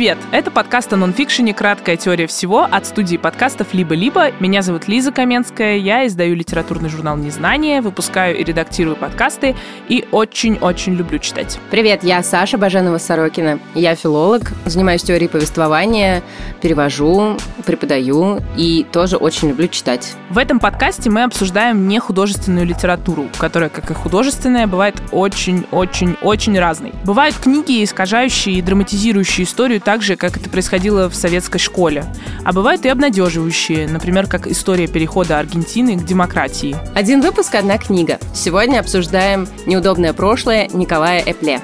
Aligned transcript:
Привет! 0.00 0.16
Это 0.32 0.50
подкаст 0.50 0.90
о 0.94 0.96
нонфикшене 0.96 1.52
«Краткая 1.52 1.98
теория 1.98 2.26
всего» 2.26 2.62
от 2.62 2.86
студии 2.86 3.18
подкастов 3.18 3.74
«Либо-либо». 3.74 4.30
Меня 4.40 4.62
зовут 4.62 4.88
Лиза 4.88 5.12
Каменская, 5.12 5.76
я 5.76 6.06
издаю 6.06 6.34
литературный 6.34 6.88
журнал 6.88 7.18
«Незнание», 7.18 7.82
выпускаю 7.82 8.38
и 8.38 8.42
редактирую 8.42 8.96
подкасты 8.96 9.54
и 9.90 10.08
очень-очень 10.10 10.94
люблю 10.94 11.18
читать. 11.18 11.58
Привет, 11.70 12.02
я 12.02 12.22
Саша 12.22 12.56
Баженова-Сорокина. 12.56 13.60
Я 13.74 13.94
филолог, 13.94 14.50
занимаюсь 14.64 15.02
теорией 15.02 15.28
повествования, 15.28 16.22
перевожу, 16.62 17.36
преподаю 17.66 18.40
и 18.56 18.86
тоже 18.90 19.18
очень 19.18 19.50
люблю 19.50 19.68
читать. 19.68 20.14
В 20.30 20.38
этом 20.38 20.60
подкасте 20.60 21.10
мы 21.10 21.24
обсуждаем 21.24 21.88
не 21.88 21.98
художественную 21.98 22.64
литературу, 22.64 23.26
которая, 23.36 23.68
как 23.68 23.90
и 23.90 23.94
художественная, 23.94 24.66
бывает 24.66 24.94
очень-очень-очень 25.12 26.58
разной. 26.58 26.94
Бывают 27.04 27.36
книги, 27.36 27.84
искажающие 27.84 28.54
и 28.54 28.62
драматизирующие 28.62 29.44
историю 29.44 29.78
так 29.90 30.02
же, 30.02 30.14
как 30.14 30.36
это 30.36 30.48
происходило 30.48 31.10
в 31.10 31.16
советской 31.16 31.58
школе. 31.58 32.04
А 32.44 32.52
бывают 32.52 32.84
и 32.84 32.88
обнадеживающие, 32.88 33.88
например, 33.88 34.28
как 34.28 34.46
история 34.46 34.86
перехода 34.86 35.40
Аргентины 35.40 35.98
к 35.98 36.04
демократии. 36.04 36.76
Один 36.94 37.20
выпуск, 37.20 37.56
одна 37.56 37.76
книга. 37.76 38.20
Сегодня 38.32 38.78
обсуждаем 38.78 39.48
«Неудобное 39.66 40.12
прошлое» 40.12 40.68
Николая 40.72 41.20
Эпле. 41.26 41.60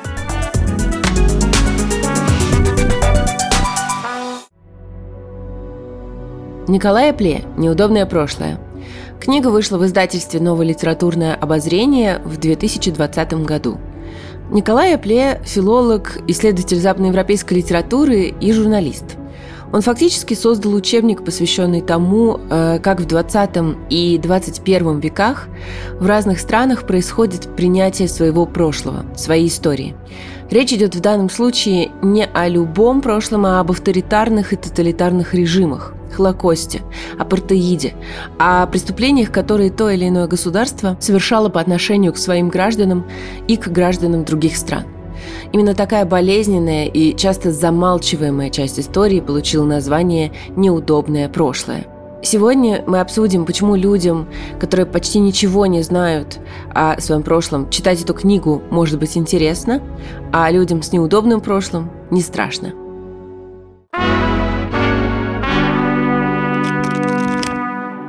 Николай 6.67 7.11
Эпле 7.11 7.45
«Неудобное 7.57 8.07
прошлое». 8.07 8.59
Книга 9.21 9.51
вышла 9.51 9.79
в 9.79 9.87
издательстве 9.87 10.41
«Новое 10.41 10.67
литературное 10.67 11.37
обозрение» 11.37 12.21
в 12.25 12.39
2020 12.39 13.35
году– 13.45 13.79
Николай 14.51 14.95
Апле– 14.95 15.41
филолог, 15.45 16.19
исследователь 16.29 16.79
западноевропейской 16.79 17.59
литературы 17.59 18.35
и 18.41 18.53
журналист. 18.53 19.17
Он 19.73 19.81
фактически 19.81 20.35
создал 20.35 20.75
учебник, 20.75 21.25
посвященный 21.25 21.81
тому, 21.81 22.39
э, 22.49 22.79
как 22.79 23.01
в 23.01 23.07
20 23.07 23.77
и 23.91 24.19
21 24.19 25.01
веках 25.01 25.49
в 25.99 26.07
разных 26.07 26.39
странах 26.39 26.87
происходит 26.87 27.57
принятие 27.57 28.07
своего 28.07 28.47
прошлого, 28.47 29.05
своей 29.17 29.49
истории. 29.49 29.97
Речь 30.49 30.73
идет 30.73 30.95
в 30.95 31.01
данном 31.01 31.29
случае 31.29 31.91
не 32.01 32.25
о 32.25 32.47
любом 32.47 33.01
прошлом, 33.01 33.47
а 33.47 33.59
об 33.59 33.73
авторитарных 33.73 34.53
и 34.53 34.57
тоталитарных 34.57 35.35
режимах, 35.35 35.93
Холокосте, 36.15 36.83
апартеиде, 37.19 37.95
о 38.39 38.67
преступлениях, 38.67 39.31
которые 39.31 39.71
то 39.71 39.91
или 39.91 40.09
иное 40.09 40.27
государство 40.27 40.97
совершало 41.01 41.49
по 41.49 41.61
отношению 41.61 42.13
к 42.13 42.19
своим 42.19 42.49
гражданам 42.49 43.05
и 43.49 43.57
к 43.57 43.69
гражданам 43.69 44.25
других 44.25 44.57
стран. 44.57 44.85
Именно 45.53 45.75
такая 45.75 46.05
болезненная 46.05 46.87
и 46.87 47.17
часто 47.17 47.53
замалчиваемая 47.53 48.51
часть 48.51 48.79
истории 48.79 49.21
получила 49.21 49.65
название 49.65 50.33
«неудобное 50.57 51.29
прошлое». 51.29 51.87
Сегодня 52.23 52.83
мы 52.87 53.01
обсудим, 53.01 53.45
почему 53.45 53.77
людям, 53.77 54.27
которые 54.59 54.87
почти 54.87 55.21
ничего 55.21 55.67
не 55.67 55.83
знают 55.83 56.41
о 56.75 57.01
своем 57.01 57.23
прошлом, 57.23 57.71
читать 57.71 58.03
эту 58.03 58.15
книгу 58.15 58.63
может 58.71 58.99
быть 58.99 59.17
интересно, 59.17 59.81
а 60.33 60.51
людям 60.51 60.83
с 60.83 60.93
неудобным 60.93 61.41
прошлым 61.41 61.91
не 62.11 62.23
страшно. 62.23 62.73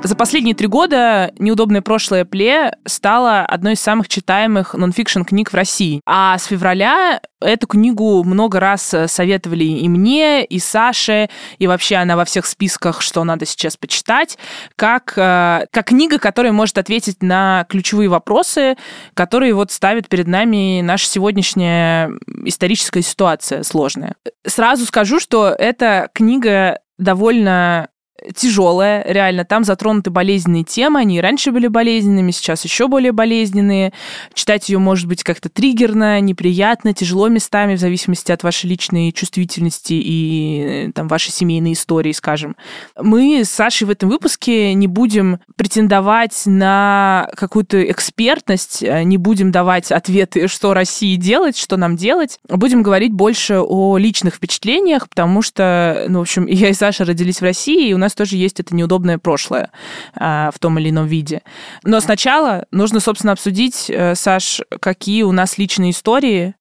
За 0.07 0.15
последние 0.15 0.55
три 0.55 0.67
года 0.67 1.33
«Неудобное 1.37 1.81
прошлое 1.81 2.23
Пле» 2.23 2.71
стала 2.85 3.41
одной 3.41 3.73
из 3.73 3.81
самых 3.81 4.07
читаемых 4.07 4.73
нонфикшн 4.73 5.23
книг 5.23 5.51
в 5.51 5.53
России. 5.53 5.99
А 6.05 6.37
с 6.37 6.45
февраля 6.45 7.19
эту 7.41 7.67
книгу 7.67 8.23
много 8.23 8.61
раз 8.61 8.95
советовали 9.07 9.65
и 9.65 9.89
мне, 9.89 10.45
и 10.45 10.59
Саше, 10.59 11.29
и 11.57 11.67
вообще 11.67 11.97
она 11.97 12.15
во 12.15 12.23
всех 12.23 12.45
списках, 12.45 13.01
что 13.01 13.25
надо 13.25 13.45
сейчас 13.45 13.75
почитать, 13.75 14.37
как, 14.77 15.11
э, 15.17 15.65
как 15.71 15.87
книга, 15.87 16.19
которая 16.19 16.53
может 16.53 16.77
ответить 16.77 17.21
на 17.21 17.65
ключевые 17.67 18.07
вопросы, 18.07 18.77
которые 19.13 19.53
вот 19.53 19.73
ставит 19.73 20.07
перед 20.07 20.27
нами 20.27 20.79
наша 20.79 21.05
сегодняшняя 21.05 22.11
историческая 22.45 23.01
ситуация 23.01 23.61
сложная. 23.63 24.15
Сразу 24.45 24.85
скажу, 24.85 25.19
что 25.19 25.49
эта 25.49 26.09
книга 26.13 26.79
довольно 26.97 27.89
тяжелая, 28.35 29.03
реально. 29.07 29.45
Там 29.45 29.63
затронуты 29.63 30.09
болезненные 30.09 30.63
темы, 30.63 30.99
они 30.99 31.17
и 31.17 31.21
раньше 31.21 31.51
были 31.51 31.67
болезненными, 31.67 32.31
сейчас 32.31 32.63
еще 32.63 32.87
более 32.87 33.11
болезненные. 33.11 33.93
Читать 34.33 34.69
ее 34.69 34.79
может 34.79 35.07
быть 35.07 35.23
как-то 35.23 35.49
триггерно, 35.49 36.19
неприятно, 36.19 36.93
тяжело 36.93 37.27
местами, 37.27 37.75
в 37.75 37.79
зависимости 37.79 38.31
от 38.31 38.43
вашей 38.43 38.67
личной 38.67 39.11
чувствительности 39.11 39.93
и 39.93 40.91
там 40.93 41.07
вашей 41.07 41.31
семейной 41.31 41.73
истории, 41.73 42.11
скажем. 42.11 42.55
Мы 42.99 43.43
с 43.43 43.49
Сашей 43.49 43.87
в 43.87 43.89
этом 43.89 44.09
выпуске 44.09 44.73
не 44.73 44.87
будем 44.87 45.39
претендовать 45.55 46.43
на 46.45 47.29
какую-то 47.35 47.89
экспертность, 47.91 48.81
не 48.81 49.17
будем 49.17 49.51
давать 49.51 49.91
ответы, 49.91 50.47
что 50.47 50.73
России 50.73 51.15
делать, 51.15 51.57
что 51.57 51.77
нам 51.77 51.95
делать. 51.95 52.39
Будем 52.47 52.83
говорить 52.83 53.11
больше 53.11 53.59
о 53.59 53.97
личных 53.97 54.35
впечатлениях, 54.35 55.09
потому 55.09 55.41
что, 55.41 56.05
ну, 56.09 56.19
в 56.19 56.21
общем, 56.23 56.45
я 56.47 56.69
и 56.69 56.73
Саша 56.73 57.05
родились 57.05 57.39
в 57.39 57.43
России, 57.43 57.89
и 57.89 57.93
у 57.93 57.97
нас 57.97 58.06
нас 58.07 58.15
тоже 58.15 58.37
есть 58.37 58.59
это 58.59 58.75
неудобное 58.75 59.17
прошлое 59.17 59.71
а, 60.15 60.51
в 60.53 60.59
том 60.59 60.79
или 60.79 60.89
ином 60.89 61.05
виде. 61.07 61.41
Но 61.83 61.99
сначала 61.99 62.65
нужно, 62.71 62.99
собственно, 62.99 63.33
обсудить, 63.33 63.89
э, 63.89 64.15
Саш, 64.15 64.61
какие 64.79 65.23
у 65.23 65.31
нас 65.31 65.57
личные 65.57 65.91
истории, 65.91 66.55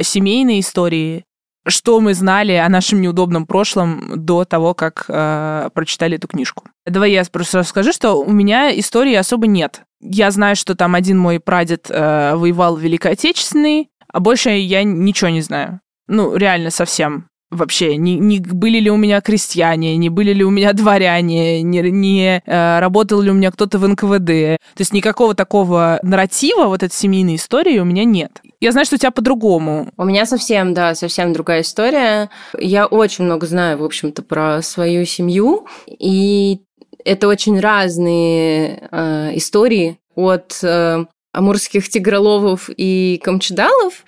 семейные 0.00 0.60
истории, 0.60 1.24
что 1.66 2.00
мы 2.00 2.14
знали 2.14 2.52
о 2.52 2.68
нашем 2.68 3.00
неудобном 3.00 3.46
прошлом 3.46 4.24
до 4.24 4.44
того, 4.44 4.74
как 4.74 5.04
э, 5.08 5.70
прочитали 5.74 6.16
эту 6.16 6.28
книжку. 6.28 6.64
Давай 6.86 7.12
я 7.12 7.24
просто 7.24 7.58
расскажу, 7.58 7.92
что 7.92 8.14
у 8.14 8.32
меня 8.32 8.76
истории 8.78 9.14
особо 9.14 9.46
нет. 9.46 9.82
Я 10.00 10.30
знаю, 10.30 10.56
что 10.56 10.74
там 10.74 10.94
один 10.94 11.18
мой 11.18 11.38
прадед 11.38 11.86
э, 11.88 12.34
воевал 12.34 12.76
в 12.76 12.80
Великой 12.80 13.12
Отечественной, 13.12 13.90
а 14.12 14.20
больше 14.20 14.50
я 14.50 14.82
ничего 14.82 15.30
не 15.30 15.40
знаю. 15.40 15.80
Ну, 16.08 16.34
реально 16.36 16.70
совсем 16.70 17.28
вообще, 17.52 17.96
не, 17.96 18.18
не 18.18 18.40
были 18.40 18.78
ли 18.78 18.90
у 18.90 18.96
меня 18.96 19.20
крестьяне, 19.20 19.96
не 19.96 20.08
были 20.08 20.32
ли 20.32 20.44
у 20.44 20.50
меня 20.50 20.72
дворяне, 20.72 21.62
не, 21.62 21.80
не 21.90 22.42
э, 22.44 22.78
работал 22.80 23.20
ли 23.20 23.30
у 23.30 23.34
меня 23.34 23.50
кто-то 23.50 23.78
в 23.78 23.86
НКВД. 23.86 24.58
То 24.74 24.80
есть 24.80 24.92
никакого 24.92 25.34
такого 25.34 26.00
нарратива, 26.02 26.66
вот 26.66 26.82
этой 26.82 26.94
семейной 26.94 27.36
истории 27.36 27.78
у 27.78 27.84
меня 27.84 28.04
нет. 28.04 28.40
Я 28.60 28.72
знаю, 28.72 28.86
что 28.86 28.96
у 28.96 28.98
тебя 28.98 29.10
по-другому. 29.10 29.90
У 29.96 30.04
меня 30.04 30.24
совсем, 30.26 30.74
да, 30.74 30.94
совсем 30.94 31.32
другая 31.32 31.62
история. 31.62 32.30
Я 32.58 32.86
очень 32.86 33.24
много 33.24 33.46
знаю, 33.46 33.78
в 33.78 33.84
общем-то, 33.84 34.22
про 34.22 34.62
свою 34.62 35.04
семью, 35.04 35.66
и 35.86 36.60
это 37.04 37.28
очень 37.28 37.60
разные 37.60 38.88
э, 38.90 39.30
истории 39.34 39.98
от 40.14 40.58
э, 40.62 41.04
амурских 41.32 41.88
тигроловов 41.88 42.68
и 42.76 43.20
камчедалов 43.22 44.04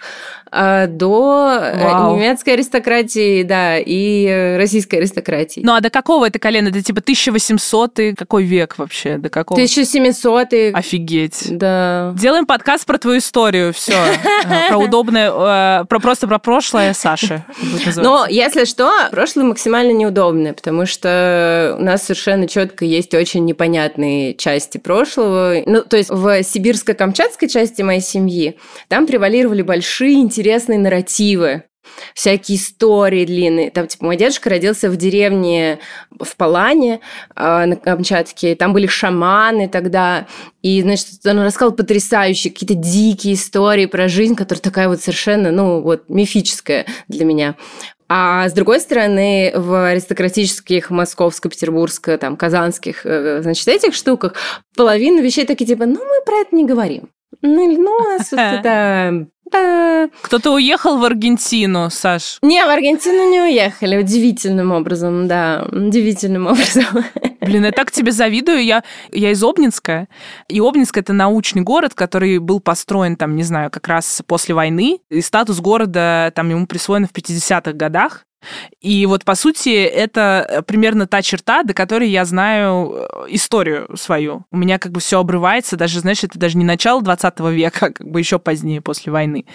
до 0.54 1.59
э, 1.60 1.82
Вау. 1.82 2.16
немецкой 2.16 2.50
аристократии, 2.50 3.42
да, 3.42 3.78
и 3.78 4.25
э, 4.26 4.56
российской 4.56 4.97
аристократии. 4.97 5.60
Ну 5.65 5.75
а 5.75 5.81
до 5.81 5.91
какого 5.91 6.26
это 6.26 6.38
колена? 6.38 6.69
Это 6.69 6.82
типа 6.82 7.00
1800 7.00 8.16
какой 8.16 8.44
век 8.44 8.78
вообще? 8.78 9.19
До 9.19 9.31
какого? 9.31 9.59
1700 9.59 10.75
Офигеть. 10.75 11.49
Да. 11.50 12.14
Делаем 12.17 12.46
подкаст 12.46 12.87
про 12.87 12.99
твою 12.99 13.19
историю, 13.19 13.73
все. 13.73 13.94
Про 14.69 14.79
удобное, 14.79 15.84
про 15.84 16.00
просто 16.00 16.29
про 16.29 16.38
прошлое 16.38 16.93
Саши. 16.94 17.44
Но, 17.96 18.26
если 18.29 18.64
что, 18.64 18.93
прошлое 19.11 19.44
максимально 19.44 19.93
неудобное, 19.93 20.52
потому 20.52 20.87
что 20.87 21.76
у 21.79 21.82
нас 21.82 22.02
совершенно 22.02 22.46
четко 22.46 22.84
есть 22.84 23.14
очень 23.14 23.44
непонятные 23.44 24.34
части 24.34 24.79
прошлого. 24.79 25.62
Ну, 25.67 25.82
то 25.82 25.96
есть 25.96 26.11
в 26.11 26.43
сибирско-камчатской 26.43 27.49
части 27.49 27.82
моей 27.82 28.00
семьи 28.00 28.58
там 28.88 29.06
превалировали 29.06 29.62
большие 29.62 30.14
интересные 30.14 30.44
интересные 30.44 30.79
нарративы, 30.79 31.64
всякие 32.14 32.58
истории 32.58 33.25
длинные. 33.25 33.70
Там, 33.70 33.87
типа, 33.87 34.05
мой 34.05 34.17
дедушка 34.17 34.50
родился 34.50 34.91
в 34.91 34.96
деревне 34.96 35.79
в 36.11 36.37
Палане 36.37 37.00
э, 37.35 37.64
на 37.64 37.76
Камчатке, 37.76 38.55
там 38.55 38.75
были 38.75 38.87
шаманы 38.87 39.69
тогда, 39.69 40.26
и, 40.61 40.82
значит, 40.82 41.06
он 41.25 41.41
рассказал 41.41 41.73
потрясающие 41.73 42.52
какие-то 42.52 42.75
дикие 42.75 43.35
истории 43.35 43.87
про 43.87 44.06
жизнь, 44.08 44.35
которая 44.35 44.61
такая 44.61 44.88
вот 44.88 45.00
совершенно, 45.00 45.50
ну, 45.50 45.81
вот, 45.81 46.11
мифическая 46.11 46.85
для 47.08 47.25
меня. 47.25 47.56
А 48.06 48.46
с 48.46 48.52
другой 48.52 48.81
стороны, 48.81 49.50
в 49.55 49.93
аристократических 49.93 50.91
московско-петербургско, 50.91 52.19
там, 52.19 52.37
казанских, 52.37 53.06
э, 53.06 53.41
значит, 53.41 53.67
этих 53.67 53.94
штуках 53.94 54.35
половина 54.76 55.20
вещей 55.20 55.46
такие, 55.46 55.64
типа, 55.64 55.87
ну, 55.87 56.05
мы 56.05 56.23
про 56.26 56.37
это 56.37 56.55
не 56.55 56.67
говорим. 56.67 57.08
Ну, 57.41 57.79
ну, 57.79 57.91
у 57.91 58.19
нас 58.19 58.31
это 58.32 59.26
кто-то 59.50 60.52
уехал 60.52 60.99
в 60.99 61.05
Аргентину, 61.05 61.91
Саш? 61.91 62.38
Не, 62.43 62.64
в 62.64 62.69
Аргентину 62.69 63.31
не 63.31 63.41
уехали. 63.41 63.96
Удивительным 63.96 64.73
образом, 64.73 65.29
да. 65.29 65.67
Удивительным 65.70 66.46
образом. 66.46 67.05
Блин, 67.41 67.64
я 67.64 67.73
так 67.73 67.91
тебе 67.91 68.11
завидую. 68.11 68.64
Я, 68.64 68.82
я 69.12 69.31
из 69.31 69.43
Обнинска. 69.43 70.08
И 70.49 70.61
Обнинск— 70.61 70.96
это 70.99 71.12
научный 71.12 71.62
город, 71.62 71.94
который 71.94 72.38
был 72.38 72.61
построен, 72.61 73.17
там, 73.17 73.37
не 73.37 73.43
знаю, 73.43 73.70
как 73.70 73.87
раз 73.87 74.23
после 74.26 74.55
войны. 74.55 75.00
И 75.11 75.20
статус 75.20 75.61
города 75.61 76.32
там 76.35 76.49
ему 76.50 76.67
присвоен 76.67 77.06
в 77.06 77.12
50-х 77.12 77.73
годах. 77.73 78.25
И 78.81 79.06
вот, 79.06 79.25
по 79.25 79.35
сути, 79.35 79.70
это 79.70 80.64
примерно 80.67 81.06
та 81.06 81.23
черта, 81.23 81.62
до 81.62 81.75
которой 81.75 82.08
я 82.08 82.25
знаю 82.25 82.94
э, 82.94 83.26
историю 83.31 83.96
свою. 83.96 84.44
У 84.50 84.56
меня 84.56 84.79
как 84.79 84.93
бы 84.93 85.00
все 85.00 85.20
обрывается, 85.20 85.76
даже, 85.76 86.00
знаешь, 86.00 86.25
это 86.25 86.38
даже 86.38 86.56
не 86.56 86.64
начало 86.64 87.02
20 87.02 87.41
века, 87.41 87.87
а 87.87 87.91
как 87.91 88.06
бы 88.06 88.19
еще 88.19 88.38
позднее, 88.38 88.81
после 88.81 89.12
войны. 89.12 89.46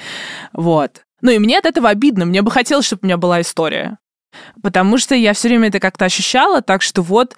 Вот. 0.53 1.03
Ну 1.21 1.31
и 1.31 1.39
мне 1.39 1.57
от 1.59 1.65
этого 1.65 1.89
обидно. 1.89 2.25
Мне 2.25 2.41
бы 2.41 2.51
хотелось, 2.51 2.85
чтобы 2.85 3.01
у 3.03 3.05
меня 3.05 3.17
была 3.17 3.41
история. 3.41 3.97
Потому 4.61 4.97
что 4.97 5.15
я 5.15 5.33
все 5.33 5.47
время 5.47 5.69
это 5.69 5.79
как-то 5.79 6.05
ощущала, 6.05 6.61
так 6.61 6.81
что 6.81 7.01
вот 7.01 7.35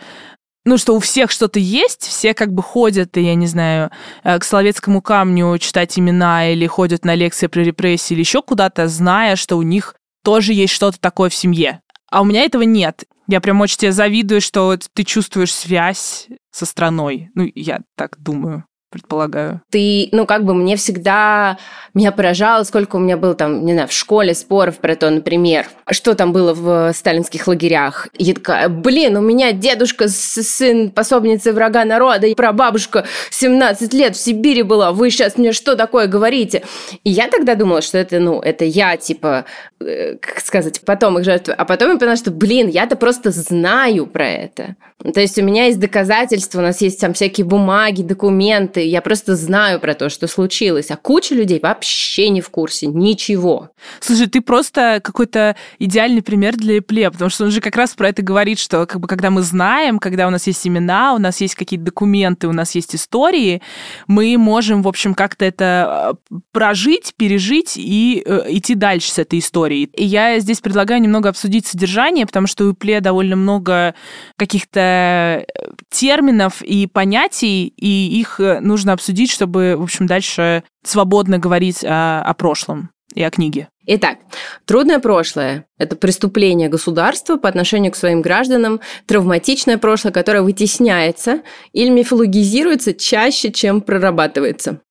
ну, 0.63 0.77
что 0.77 0.95
у 0.95 0.99
всех 0.99 1.31
что-то 1.31 1.59
есть, 1.59 2.03
все 2.03 2.35
как 2.35 2.53
бы 2.53 2.61
ходят, 2.61 3.17
я 3.17 3.33
не 3.33 3.47
знаю, 3.47 3.89
э, 4.23 4.37
к 4.37 4.43
Соловецкому 4.43 5.01
камню 5.01 5.57
читать 5.57 5.97
имена 5.97 6.51
или 6.51 6.67
ходят 6.67 7.03
на 7.03 7.15
лекции 7.15 7.47
про 7.47 7.61
репрессии 7.61 8.13
или 8.13 8.21
еще 8.21 8.43
куда-то, 8.43 8.87
зная, 8.87 9.35
что 9.35 9.57
у 9.57 9.63
них 9.63 9.95
тоже 10.23 10.53
есть 10.53 10.73
что-то 10.73 10.99
такое 10.99 11.29
в 11.29 11.35
семье. 11.35 11.81
А 12.09 12.21
у 12.21 12.25
меня 12.25 12.43
этого 12.43 12.63
нет. 12.63 13.05
Я 13.27 13.39
прям 13.39 13.61
очень 13.61 13.77
тебе 13.77 13.91
завидую, 13.91 14.41
что 14.41 14.77
ты 14.93 15.03
чувствуешь 15.03 15.53
связь 15.53 16.27
со 16.51 16.65
страной. 16.65 17.29
Ну, 17.33 17.49
я 17.55 17.81
так 17.95 18.17
думаю 18.17 18.65
предполагаю. 18.91 19.61
Ты, 19.69 20.09
ну, 20.11 20.25
как 20.25 20.43
бы 20.43 20.53
мне 20.53 20.75
всегда, 20.75 21.57
меня 21.93 22.11
поражало, 22.11 22.63
сколько 22.63 22.97
у 22.97 22.99
меня 22.99 23.17
было 23.17 23.33
там, 23.33 23.65
не 23.65 23.73
знаю, 23.73 23.87
в 23.87 23.93
школе 23.93 24.35
споров 24.35 24.77
про 24.77 24.95
то, 24.95 25.09
например, 25.09 25.65
что 25.89 26.13
там 26.13 26.33
было 26.33 26.53
в 26.53 26.93
сталинских 26.93 27.47
лагерях. 27.47 28.09
Я 28.17 28.33
такая, 28.33 28.67
блин, 28.67 29.15
у 29.15 29.21
меня 29.21 29.53
дедушка, 29.53 30.09
сын 30.09 30.91
пособницы 30.91 31.53
врага 31.53 31.85
народа, 31.85 32.27
и 32.27 32.35
прабабушка 32.35 33.05
17 33.29 33.93
лет 33.93 34.15
в 34.15 34.19
Сибири 34.19 34.63
была, 34.63 34.91
вы 34.91 35.09
сейчас 35.09 35.37
мне 35.37 35.53
что 35.53 35.75
такое 35.75 36.07
говорите? 36.07 36.63
И 37.03 37.09
я 37.09 37.29
тогда 37.29 37.55
думала, 37.55 37.81
что 37.81 37.97
это, 37.97 38.19
ну, 38.19 38.41
это 38.41 38.65
я, 38.65 38.97
типа, 38.97 39.45
э, 39.79 40.17
как 40.17 40.41
сказать, 40.41 40.81
потом 40.85 41.17
их 41.17 41.23
жертвы. 41.23 41.53
А 41.53 41.63
потом 41.63 41.91
я 41.91 41.97
поняла, 41.97 42.17
что, 42.17 42.29
блин, 42.31 42.67
я-то 42.67 42.97
просто 42.97 43.31
знаю 43.31 44.05
про 44.05 44.27
это. 44.27 44.75
То 45.13 45.19
есть 45.19 45.37
у 45.39 45.43
меня 45.43 45.65
есть 45.65 45.79
доказательства, 45.79 46.59
у 46.59 46.61
нас 46.61 46.81
есть 46.81 46.99
там 46.99 47.13
всякие 47.13 47.45
бумаги, 47.45 48.03
документы, 48.03 48.80
я 48.85 49.01
просто 49.01 49.35
знаю 49.35 49.79
про 49.79 49.93
то, 49.93 50.09
что 50.09 50.27
случилось, 50.27 50.91
а 50.91 50.97
куча 50.97 51.35
людей 51.35 51.59
вообще 51.61 52.29
не 52.29 52.41
в 52.41 52.49
курсе 52.49 52.87
ничего. 52.87 53.69
Слушай, 53.99 54.27
ты 54.27 54.41
просто 54.41 55.01
какой-то 55.03 55.55
идеальный 55.79 56.21
пример 56.21 56.55
для 56.55 56.77
Эпле, 56.77 57.09
потому 57.11 57.29
что 57.29 57.45
он 57.45 57.51
же 57.51 57.61
как 57.61 57.75
раз 57.75 57.93
про 57.93 58.09
это 58.09 58.21
говорит, 58.21 58.59
что 58.59 58.85
как 58.85 59.01
бы 59.01 59.07
когда 59.07 59.29
мы 59.29 59.41
знаем, 59.41 59.99
когда 59.99 60.27
у 60.27 60.29
нас 60.29 60.47
есть 60.47 60.65
имена, 60.67 61.13
у 61.13 61.17
нас 61.17 61.41
есть 61.41 61.55
какие-то 61.55 61.85
документы, 61.85 62.47
у 62.47 62.53
нас 62.53 62.75
есть 62.75 62.95
истории, 62.95 63.61
мы 64.07 64.37
можем, 64.37 64.83
в 64.83 64.87
общем, 64.87 65.13
как-то 65.13 65.45
это 65.45 66.17
э, 66.31 66.35
прожить, 66.51 67.13
пережить 67.17 67.73
и 67.77 68.23
э, 68.25 68.45
идти 68.49 68.75
дальше 68.75 69.11
с 69.11 69.19
этой 69.19 69.39
историей. 69.39 69.89
И 69.95 70.05
я 70.05 70.39
здесь 70.39 70.61
предлагаю 70.61 71.01
немного 71.01 71.29
обсудить 71.29 71.67
содержание, 71.67 72.25
потому 72.25 72.47
что 72.47 72.65
у 72.65 72.71
Эпле 72.71 73.01
довольно 73.01 73.35
много 73.35 73.95
каких-то 74.37 75.31
Э, 75.31 75.43
терминов 75.89 76.61
и 76.61 76.87
понятий, 76.87 77.73
и 77.77 78.19
их 78.19 78.39
э, 78.39 78.59
нужно 78.71 78.93
обсудить, 78.93 79.31
чтобы, 79.31 79.75
в 79.77 79.83
общем, 79.83 80.07
дальше 80.07 80.63
свободно 80.83 81.37
говорить 81.37 81.83
о, 81.83 82.21
о 82.21 82.33
прошлом 82.33 82.89
и 83.13 83.21
о 83.21 83.29
книге. 83.29 83.67
Итак, 83.85 84.19
трудное 84.65 84.99
прошлое– 84.99 85.65
это 85.77 85.95
преступление 85.95 86.69
государства 86.69 87.37
по 87.37 87.49
отношению 87.49 87.91
к 87.91 87.95
своим 87.95 88.21
гражданам, 88.21 88.79
травматичное 89.05 89.77
прошлое, 89.77 90.13
которое 90.13 90.43
вытесняется 90.43 91.41
или 91.73 91.89
мифологизируется 91.89 92.93
чаще, 92.93 93.51
чем 93.51 93.81
прорабатывается. 93.81 94.81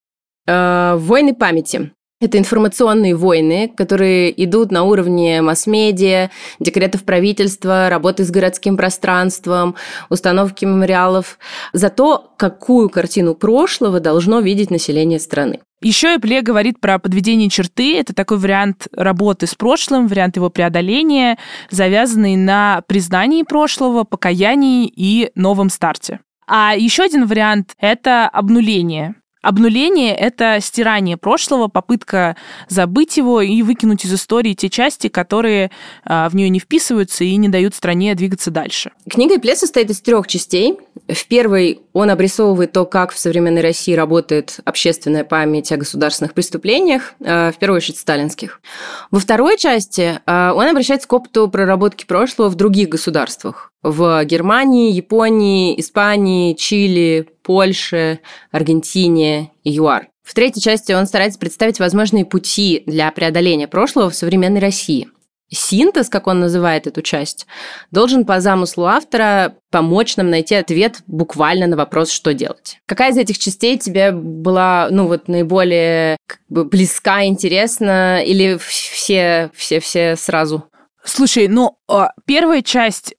Э, 0.45 0.95
войны 0.97 1.33
памяти 1.33 1.91
это 2.21 2.37
информационные 2.37 3.15
войны, 3.15 3.71
которые 3.75 4.31
идут 4.43 4.71
на 4.71 4.83
уровне 4.83 5.41
масс-медиа, 5.41 6.29
декретов 6.59 7.03
правительства, 7.03 7.89
работы 7.89 8.23
с 8.23 8.31
городским 8.31 8.77
пространством, 8.77 9.75
установки 10.09 10.63
мемориалов, 10.63 11.39
за 11.73 11.89
то, 11.89 12.31
какую 12.37 12.89
картину 12.89 13.35
прошлого 13.35 13.99
должно 13.99 14.39
видеть 14.39 14.71
население 14.71 15.19
страны. 15.19 15.59
Еще 15.81 16.15
Эпле 16.15 16.43
говорит 16.43 16.79
про 16.79 16.99
подведение 16.99 17.49
черты. 17.49 17.97
Это 17.97 18.13
такой 18.13 18.37
вариант 18.37 18.87
работы 18.95 19.47
с 19.47 19.55
прошлым, 19.55 20.07
вариант 20.07 20.35
его 20.35 20.51
преодоления, 20.51 21.39
завязанный 21.71 22.35
на 22.35 22.83
признании 22.85 23.41
прошлого, 23.41 24.03
покаянии 24.03 24.91
и 24.95 25.31
новом 25.33 25.71
старте. 25.71 26.19
А 26.47 26.75
еще 26.77 27.03
один 27.03 27.25
вариант– 27.25 27.75
это 27.79 28.27
обнуление. 28.27 29.15
Обнуление— 29.41 30.15
это 30.17 30.59
стирание 30.61 31.17
прошлого, 31.17 31.67
попытка 31.67 32.35
забыть 32.67 33.17
его 33.17 33.41
и 33.41 33.61
выкинуть 33.63 34.05
из 34.05 34.13
истории 34.13 34.53
те 34.53 34.69
части, 34.69 35.07
которые 35.07 35.71
а, 36.03 36.29
в 36.29 36.35
нее 36.35 36.49
не 36.49 36.59
вписываются 36.59 37.23
и 37.23 37.35
не 37.37 37.49
дают 37.49 37.73
стране 37.73 38.13
двигаться 38.13 38.51
дальше. 38.51 38.91
Книга 39.09 39.39
Плес 39.39 39.59
состоит 39.59 39.89
из 39.89 39.99
трех 40.01 40.27
частей. 40.27 40.77
В 41.07 41.27
первой 41.27 41.81
он 41.93 42.09
обрисовывает 42.09 42.71
то, 42.71 42.85
как 42.85 43.11
в 43.11 43.17
современной 43.17 43.61
России 43.61 43.93
работает 43.93 44.59
общественная 44.63 45.23
память 45.23 45.71
о 45.71 45.77
государственных 45.77 46.33
преступлениях, 46.33 47.13
а, 47.23 47.51
в 47.51 47.57
первую 47.57 47.77
очередь 47.77 47.97
сталинских. 47.97 48.61
Во 49.09 49.19
второй 49.19 49.57
части 49.57 50.19
а, 50.25 50.53
он 50.53 50.67
обращается 50.67 51.07
к 51.07 51.13
опыту 51.13 51.47
проработки 51.49 52.05
прошлого 52.05 52.49
в 52.49 52.55
других 52.55 52.89
государствах 52.89 53.70
в 53.83 54.23
Германии, 54.25 54.91
Японии, 54.91 55.79
Испании, 55.79 56.53
Чили, 56.53 57.27
Польше, 57.43 58.19
Аргентине 58.51 59.51
и 59.63 59.71
ЮАР. 59.71 60.07
В 60.23 60.33
третьей 60.33 60.61
части 60.61 60.91
он 60.93 61.07
старается 61.07 61.39
представить 61.39 61.79
возможные 61.79 62.25
пути 62.25 62.83
для 62.85 63.11
преодоления 63.11 63.67
прошлого 63.67 64.09
в 64.09 64.15
современной 64.15 64.61
России. 64.61 65.09
Синтез, 65.53 66.07
как 66.07 66.27
он 66.27 66.39
называет 66.39 66.87
эту 66.87 67.01
часть, 67.01 67.45
должен 67.91 68.25
по 68.25 68.39
замыслу 68.39 68.85
автора 68.85 69.57
помочь 69.69 70.15
нам 70.15 70.29
найти 70.29 70.55
ответ 70.55 71.01
буквально 71.07 71.67
на 71.67 71.75
вопрос, 71.75 72.09
что 72.09 72.33
делать. 72.33 72.79
Какая 72.85 73.11
из 73.11 73.17
этих 73.17 73.37
частей 73.37 73.77
тебе 73.77 74.11
была, 74.13 74.87
ну 74.89 75.07
вот, 75.07 75.27
наиболее 75.27 76.15
как 76.25 76.39
бы, 76.47 76.63
близка, 76.63 77.25
интересна, 77.25 78.23
или 78.23 78.57
все, 78.57 79.51
все, 79.53 79.81
все 79.81 80.15
сразу? 80.15 80.63
Слушай, 81.03 81.49
ну, 81.49 81.77
а, 81.89 82.11
первая 82.25 82.61
часть 82.61 83.15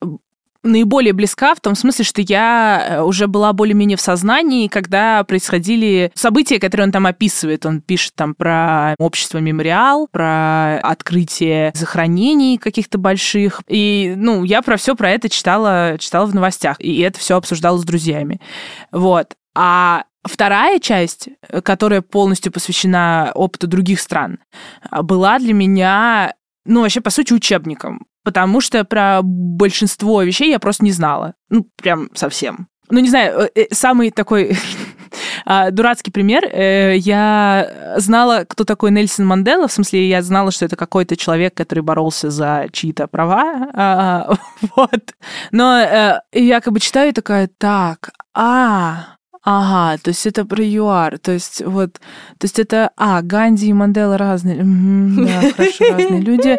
наиболее 0.62 1.12
близка 1.12 1.54
в 1.54 1.60
том 1.60 1.74
смысле, 1.74 2.04
что 2.04 2.20
я 2.22 2.86
э, 2.88 3.02
уже 3.02 3.26
была 3.26 3.52
более-менее 3.52 3.96
в 3.96 4.00
сознании, 4.00 4.68
когда 4.68 5.24
происходили 5.24 6.12
события, 6.14 6.58
которые 6.58 6.86
он 6.86 6.92
там 6.92 7.06
описывает. 7.06 7.66
Он 7.66 7.80
пишет 7.80 8.14
там 8.14 8.34
про 8.34 8.94
общество 8.98 9.38
мемориал, 9.38 10.08
про 10.10 10.78
открытие 10.78 11.72
захоронений 11.74 12.58
каких-то 12.58 12.98
больших. 12.98 13.62
И, 13.68 14.14
ну, 14.16 14.44
я 14.44 14.62
про 14.62 14.76
все 14.76 14.94
про 14.94 15.10
это 15.10 15.28
читала, 15.28 15.96
читала 15.98 16.26
в 16.26 16.34
новостях. 16.34 16.80
И 16.80 17.00
это 17.00 17.18
все 17.18 17.36
обсуждала 17.36 17.78
с 17.78 17.84
друзьями. 17.84 18.40
Вот. 18.90 19.34
А 19.54 20.04
Вторая 20.24 20.78
часть, 20.78 21.30
которая 21.64 22.00
полностью 22.00 22.52
посвящена 22.52 23.32
опыту 23.34 23.66
других 23.66 23.98
стран, 23.98 24.38
была 24.88 25.40
для 25.40 25.52
меня 25.52 26.34
ну, 26.64 26.82
вообще, 26.82 27.00
по 27.00 27.10
сути, 27.10 27.32
учебником 27.32 28.06
потому 28.22 28.60
что 28.60 28.84
про 28.84 29.20
большинство 29.22 30.22
вещей 30.22 30.50
я 30.50 30.58
просто 30.58 30.84
не 30.84 30.92
знала. 30.92 31.34
Ну, 31.50 31.66
прям 31.76 32.08
совсем. 32.14 32.68
Ну, 32.90 33.00
не 33.00 33.08
знаю, 33.08 33.40
э, 33.40 33.50
э, 33.54 33.66
самый 33.74 34.10
такой 34.10 34.56
а, 35.46 35.70
дурацкий 35.70 36.10
пример. 36.10 36.44
Э, 36.44 36.94
я 36.96 37.94
знала, 37.96 38.44
кто 38.46 38.64
такой 38.64 38.90
Нельсон 38.90 39.26
Мандела, 39.26 39.66
в 39.66 39.72
смысле, 39.72 40.08
я 40.08 40.22
знала, 40.22 40.50
что 40.50 40.66
это 40.66 40.76
какой-то 40.76 41.16
человек, 41.16 41.54
который 41.54 41.80
боролся 41.80 42.30
за 42.30 42.66
чьи-то 42.72 43.06
права. 43.06 43.70
А, 43.74 44.36
вот. 44.76 45.14
Но 45.50 46.20
я 46.32 46.60
как 46.60 46.72
бы 46.72 46.80
читаю 46.80 47.10
и 47.10 47.12
такая, 47.12 47.48
так, 47.58 48.10
а, 48.34 49.16
Ага, 49.44 49.98
то 50.00 50.10
есть 50.10 50.24
это 50.24 50.44
про 50.44 50.62
ЮАР, 50.64 51.18
то 51.18 51.32
есть 51.32 51.62
вот, 51.64 51.94
то 51.94 52.44
есть 52.44 52.60
это, 52.60 52.92
а, 52.96 53.22
Ганди 53.22 53.66
и 53.66 53.72
Мандела 53.72 54.16
разные, 54.16 54.62
угу, 54.62 55.26
да, 55.26 55.50
хорошо, 55.56 55.84
разные 55.90 56.20
люди. 56.20 56.58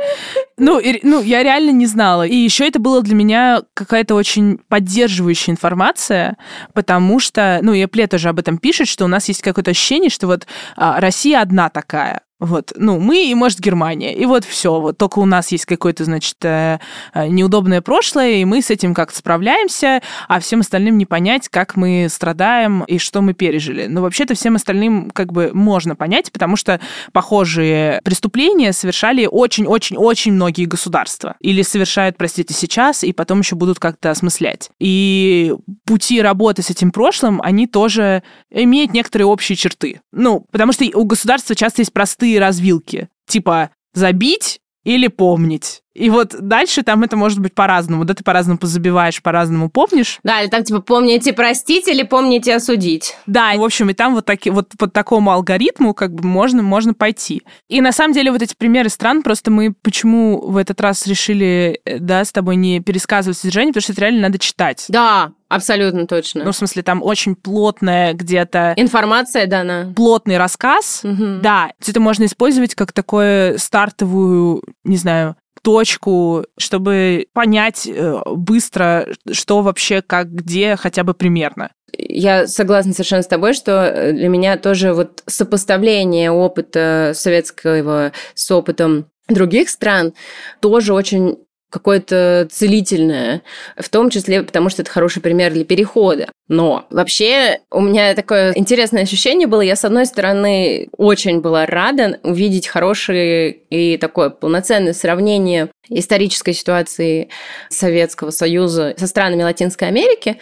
Ну, 0.58 0.80
и, 0.80 1.00
ну, 1.02 1.22
я 1.22 1.44
реально 1.44 1.72
не 1.72 1.86
знала. 1.86 2.28
И 2.28 2.36
еще 2.36 2.68
это 2.68 2.80
было 2.80 3.02
для 3.02 3.16
меня 3.16 3.62
какая-то 3.74 4.16
очень 4.16 4.60
поддерживающая 4.68 5.54
информация, 5.54 6.36
потому 6.74 7.20
что, 7.20 7.60
ну, 7.62 7.74
и 7.74 7.86
Пле 7.86 8.08
тоже 8.08 8.28
об 8.28 8.40
этом 8.40 8.58
пишет, 8.58 8.90
что 8.90 9.06
у 9.06 9.08
нас 9.08 9.30
есть 9.30 9.42
какое-то 9.42 9.72
ощущение, 9.72 10.10
что 10.10 10.28
вот 10.28 10.46
а, 10.76 11.00
Россия 11.00 11.42
одна 11.42 11.70
такая, 11.70 12.22
вот, 12.40 12.74
ну, 12.76 13.00
мы 13.00 13.26
и, 13.28 13.36
может, 13.36 13.60
Германия. 13.60 14.14
И 14.14 14.26
вот 14.26 14.44
все. 14.44 14.80
Вот 14.82 14.98
только 14.98 15.20
у 15.20 15.26
нас 15.26 15.52
есть 15.54 15.66
какое-то, 15.66 16.04
значит, 16.04 16.36
э, 16.44 16.80
э, 17.14 17.28
неудобное 17.28 17.82
прошлое, 17.82 18.32
и 18.32 18.46
мы 18.46 18.62
с 18.62 18.70
этим 18.70 18.94
как-то 18.94 19.18
справляемся, 19.18 20.02
а 20.28 20.42
всем 20.42 20.60
остальным 20.60 20.98
не 20.98 21.06
понять, 21.06 21.48
как 21.48 21.78
мы 21.78 22.08
страдаем 22.10 22.84
и 22.84 22.98
что 22.98 23.22
мы 23.22 23.34
пережили. 23.34 23.86
Но 23.86 24.02
вообще-то 24.02 24.34
всем 24.34 24.56
остальным 24.56 25.10
как 25.12 25.32
бы 25.32 25.52
можно 25.54 25.96
понять, 25.96 26.34
потому 26.34 26.58
что 26.58 26.82
похожие 27.14 28.02
преступления 28.04 28.74
совершали 28.74 29.26
очень-очень-очень 29.26 30.34
многие 30.34 30.66
государства. 30.66 31.38
Или 31.40 31.62
совершают, 31.62 32.18
простите, 32.18 32.54
сейчас, 32.54 33.06
и 33.06 33.14
потом 33.14 33.40
еще 33.40 33.56
будут 33.56 33.80
как-то 33.80 34.12
осмыслять. 34.12 34.70
И 34.80 35.54
пути 35.86 36.22
работы 36.22 36.62
с 36.62 36.70
этим 36.70 36.92
прошлым, 36.92 37.42
они 37.42 37.68
тоже 37.68 38.22
имеют 38.52 38.92
некоторые 38.92 39.28
общие 39.28 39.56
черты. 39.56 40.02
Ну, 40.12 40.46
потому 40.52 40.74
что 40.74 40.84
у 40.94 41.06
государства 41.06 41.56
часто 41.56 41.82
есть 41.82 41.94
простые 41.94 42.33
развилки. 42.40 43.10
Типа 43.28 43.72
забить 43.94 44.62
или 44.84 45.08
помнить. 45.08 45.83
И 45.94 46.10
вот 46.10 46.36
дальше 46.40 46.82
там 46.84 47.04
это 47.04 47.16
может 47.16 47.40
быть 47.40 47.54
по-разному, 47.54 48.04
да, 48.06 48.14
ты 48.14 48.24
по-разному 48.24 48.58
позабиваешь, 48.58 49.22
по-разному 49.22 49.70
помнишь. 49.70 50.20
Да, 50.24 50.42
или 50.42 50.50
там 50.50 50.64
типа 50.64 50.82
помните 50.82 51.34
простить 51.34 51.88
или 51.88 52.04
помните 52.04 52.56
осудить. 52.56 53.16
Да, 53.28 53.54
в 53.56 53.64
общем, 53.64 53.90
и 53.90 53.94
там 53.94 54.16
вот, 54.16 54.26
таки, 54.26 54.50
вот 54.50 54.70
по 54.78 54.88
такому 54.88 55.32
алгоритму 55.32 55.94
как 55.94 56.14
бы 56.14 56.28
можно, 56.28 56.64
можно 56.64 56.94
пойти. 56.94 57.44
И 57.70 57.80
на 57.82 57.92
самом 57.92 58.14
деле 58.14 58.32
вот 58.32 58.42
эти 58.42 58.56
примеры 58.56 58.90
стран, 58.90 59.22
просто 59.22 59.52
мы 59.52 59.74
почему 59.82 60.42
в 60.42 60.58
этот 60.58 60.82
раз 60.82 61.06
решили, 61.06 61.80
э, 61.86 62.00
да, 62.00 62.26
с 62.26 62.32
тобой 62.32 62.56
не 62.56 62.80
пересказывать 62.80 63.38
содержание, 63.38 63.72
потому 63.72 63.84
что 63.84 63.94
это 63.94 64.02
реально 64.02 64.22
надо 64.22 64.40
читать. 64.40 64.86
Да, 64.90 65.32
Абсолютно 65.54 66.08
точно. 66.08 66.46
Ну, 66.46 66.52
в 66.52 66.56
смысле, 66.56 66.82
там 66.82 67.04
очень 67.04 67.36
плотная 67.36 68.14
где-то... 68.14 68.74
Информация 68.76 69.46
дана. 69.46 69.94
Плотный 69.96 70.40
рассказ. 70.40 71.02
Угу. 71.04 71.42
Да, 71.44 71.70
это 71.86 72.00
можно 72.00 72.26
использовать 72.26 72.74
как 72.74 72.92
такое 72.92 73.60
стартовую, 73.60 74.64
не 74.84 74.98
знаю, 74.98 75.36
точку, 75.64 76.46
чтобы 76.58 77.28
понять 77.34 77.88
э, 77.88 78.22
быстро, 78.26 79.08
что 79.32 79.62
вообще, 79.62 80.02
как, 80.02 80.30
где, 80.30 80.76
хотя 80.76 81.04
бы 81.04 81.14
примерно. 81.14 81.72
Я 81.98 82.48
согласна 82.48 82.94
совершенно 82.94 83.24
с 83.24 83.28
тобой, 83.28 83.54
что 83.54 83.86
э, 83.86 84.12
для 84.12 84.28
меня 84.28 84.58
тоже 84.58 84.94
вот 84.94 85.24
сопоставление 85.26 86.32
опыта 86.32 87.14
советского 87.16 88.12
с 88.36 88.52
опытом 88.52 89.08
других 89.30 89.70
стран 89.70 90.14
тоже 90.60 90.94
очень 90.94 91.38
какое-то 91.74 92.48
целительное, 92.52 93.42
в 93.76 93.90
том 93.90 94.12
числе 94.12 94.44
потому, 94.44 94.70
что 94.70 94.84
это 94.84 94.92
хороший 94.92 95.24
пример 95.24 95.52
для 95.52 95.66
перехода. 95.66 96.28
Но 96.48 96.86
вообще 96.92 97.62
у 97.72 97.82
меня 97.82 98.14
такое 98.14 98.54
интересное 98.54 99.02
ощущение 99.02 99.48
было. 99.48 99.62
Я, 99.62 99.76
с 99.76 99.84
одной 99.84 100.06
стороны, 100.06 100.90
очень 100.98 101.42
была 101.42 101.66
рада 101.66 102.20
увидеть 102.22 102.68
хорошее 102.68 103.52
и 103.72 103.98
такое 103.98 104.30
полноценное 104.30 104.94
сравнение 104.94 105.70
исторической 105.90 106.54
ситуации 106.54 107.30
Советского 107.70 108.30
Союза 108.30 108.94
со 108.96 109.08
странами 109.08 109.42
Латинской 109.42 109.88
Америки, 109.88 110.38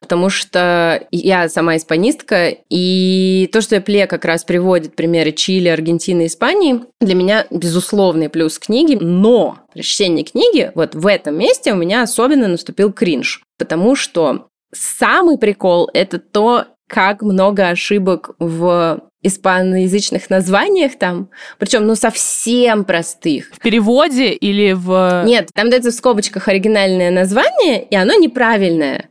потому 0.00 0.30
что 0.30 1.06
я 1.10 1.48
сама 1.48 1.76
испанистка, 1.76 2.54
и 2.68 3.48
то, 3.52 3.60
что 3.60 3.76
Эпле 3.76 4.06
как 4.06 4.24
раз 4.24 4.44
приводит 4.44 4.96
примеры 4.96 5.32
Чили, 5.32 5.68
Аргентины, 5.68 6.26
Испании, 6.26 6.80
для 7.00 7.14
меня 7.14 7.46
безусловный 7.50 8.28
плюс 8.28 8.58
книги, 8.58 8.96
но 9.00 9.58
при 9.72 9.82
чтении 9.82 10.22
книги 10.22 10.72
вот 10.74 10.94
в 10.94 11.06
этом 11.06 11.38
месте 11.38 11.72
у 11.72 11.76
меня 11.76 12.02
особенно 12.02 12.48
наступил 12.48 12.92
кринж, 12.92 13.42
потому 13.58 13.94
что 13.94 14.48
самый 14.72 15.38
прикол– 15.38 15.90
это 15.94 16.18
то, 16.18 16.64
как 16.88 17.22
много 17.22 17.68
ошибок 17.68 18.30
в 18.38 19.09
испаноязычных 19.22 20.30
названиях 20.30 20.96
там, 20.98 21.28
причем, 21.58 21.86
ну, 21.86 21.94
совсем 21.94 22.84
простых. 22.84 23.50
В 23.52 23.58
переводе 23.58 24.32
или 24.32 24.72
в... 24.72 25.24
Нет, 25.26 25.50
там 25.54 25.68
дается 25.68 25.90
в 25.90 25.94
скобочках 25.94 26.48
оригинальное 26.48 27.10
название, 27.10 27.82
и 27.82 27.94
оно 27.96 28.14
неправильное. 28.14 29.10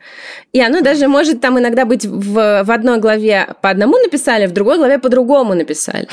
И 0.51 0.59
оно 0.59 0.81
даже 0.81 1.07
может 1.07 1.41
там 1.41 1.59
иногда 1.59 1.85
быть 1.85 2.05
в, 2.05 2.63
в 2.63 2.71
одной 2.71 2.99
главе 2.99 3.55
по 3.61 3.69
одному 3.69 3.97
написали, 3.97 4.47
в 4.47 4.51
другой 4.51 4.77
главе 4.77 4.97
по-другому 4.97 5.53
написали. 5.53 6.07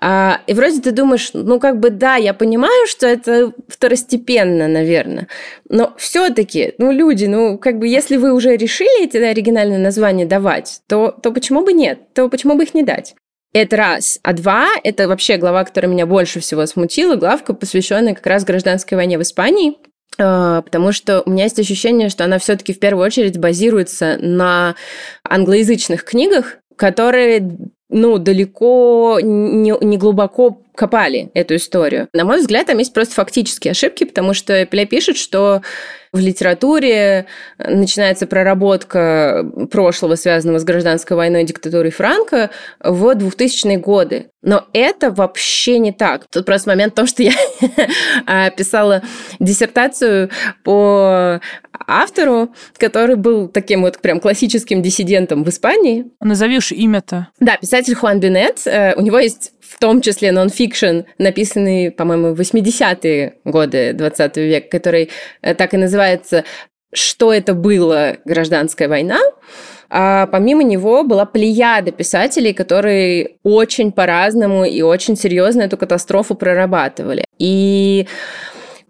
А, 0.00 0.40
и 0.46 0.54
вроде 0.54 0.80
ты 0.80 0.90
думаешь, 0.90 1.30
ну, 1.34 1.60
как 1.60 1.78
бы, 1.78 1.90
да, 1.90 2.16
я 2.16 2.32
понимаю, 2.32 2.86
что 2.86 3.06
это 3.06 3.52
второстепенно, 3.68 4.68
наверное, 4.68 5.28
но 5.68 5.92
все-таки, 5.98 6.74
ну, 6.78 6.92
люди, 6.92 7.26
ну, 7.26 7.58
как 7.58 7.78
бы, 7.78 7.88
если 7.88 8.16
вы 8.16 8.32
уже 8.32 8.56
решили 8.56 9.04
эти 9.04 9.18
оригинальные 9.18 9.78
названия 9.78 10.24
давать, 10.24 10.80
то, 10.86 11.10
то 11.10 11.30
почему 11.30 11.62
бы 11.62 11.74
нет? 11.74 12.14
То 12.14 12.28
почему 12.30 12.54
бы 12.54 12.62
их 12.62 12.72
не 12.72 12.82
дать? 12.82 13.14
Это 13.52 13.76
раз. 13.76 14.20
А 14.22 14.32
два— 14.34 14.68
это 14.84 15.08
вообще 15.08 15.36
глава, 15.36 15.64
которая 15.64 15.90
меня 15.90 16.06
больше 16.06 16.40
всего 16.40 16.66
смутила, 16.66 17.16
главка, 17.16 17.54
посвященная 17.54 18.14
как 18.14 18.26
раз 18.26 18.44
гражданской 18.44 18.96
войне 18.96 19.18
в 19.18 19.22
Испании, 19.22 19.78
а, 20.18 20.62
потому 20.62 20.92
что 20.92 21.22
у 21.24 21.30
меня 21.30 21.44
есть 21.44 21.58
ощущение, 21.58 22.08
что 22.08 22.24
она 22.24 22.38
все-таки 22.38 22.72
в 22.72 22.80
первую 22.80 23.06
очередь 23.06 23.38
базируется 23.38 24.18
на 24.20 24.74
англоязычных 25.24 26.04
книгах, 26.04 26.58
которые 26.76 27.58
ну, 27.88 28.18
далеко 28.18 29.18
не, 29.22 29.72
не 29.84 29.96
глубоко 29.96 30.62
копали 30.78 31.30
эту 31.34 31.56
историю. 31.56 32.08
На 32.12 32.24
мой 32.24 32.38
взгляд, 32.38 32.66
там 32.66 32.78
есть 32.78 32.94
просто 32.94 33.14
фактические 33.14 33.72
ошибки, 33.72 34.04
потому 34.04 34.32
что 34.32 34.64
Пеля 34.64 34.86
пишет, 34.86 35.16
что 35.16 35.60
в 36.12 36.20
литературе 36.20 37.26
начинается 37.58 38.26
проработка 38.26 39.44
прошлого, 39.70 40.14
связанного 40.14 40.58
с 40.58 40.64
гражданской 40.64 41.16
войной 41.16 41.42
и 41.42 41.46
диктатурой 41.46 41.90
Франка, 41.90 42.50
в 42.80 43.10
2000-е 43.10 43.76
годы. 43.76 44.30
Но 44.40 44.66
это 44.72 45.10
вообще 45.10 45.78
не 45.78 45.92
так. 45.92 46.26
Тут 46.32 46.46
просто 46.46 46.70
момент 46.70 46.92
в 46.92 46.96
том, 46.96 47.06
что 47.06 47.22
я 47.22 47.32
писала 48.56 49.02
диссертацию 49.40 50.30
по 50.64 51.40
автору, 51.86 52.54
который 52.78 53.16
был 53.16 53.48
таким 53.48 53.82
вот 53.82 54.00
прям 54.00 54.20
классическим 54.20 54.80
диссидентом 54.80 55.44
в 55.44 55.48
Испании. 55.48 56.06
Назови 56.20 56.58
уж 56.58 56.72
имя-то. 56.72 57.28
Да, 57.40 57.56
писатель 57.56 57.94
Хуан 57.94 58.20
Бинет. 58.20 58.66
Э, 58.66 58.94
у 58.96 59.00
него 59.00 59.18
есть 59.18 59.52
в 59.68 59.78
том 59.78 60.00
числе 60.00 60.32
нон-фикшн, 60.32 61.00
написанный, 61.18 61.90
по-моему, 61.90 62.34
в 62.34 62.40
80-е 62.40 63.34
годы 63.44 63.92
20 63.92 64.36
века, 64.38 64.68
который 64.70 65.10
э, 65.42 65.54
так 65.54 65.74
и 65.74 65.76
называется 65.76 66.44
«Что 66.92 67.32
это 67.32 67.54
было? 67.54 68.16
Гражданская 68.24 68.88
война». 68.88 69.18
А 69.90 70.26
помимо 70.26 70.62
него 70.62 71.02
была 71.02 71.24
плеяда 71.24 71.92
писателей, 71.92 72.52
которые 72.52 73.36
очень 73.42 73.92
по-разному 73.92 74.64
и 74.64 74.82
очень 74.82 75.16
серьезно 75.16 75.62
эту 75.62 75.78
катастрофу 75.78 76.34
прорабатывали. 76.34 77.24
И 77.38 78.06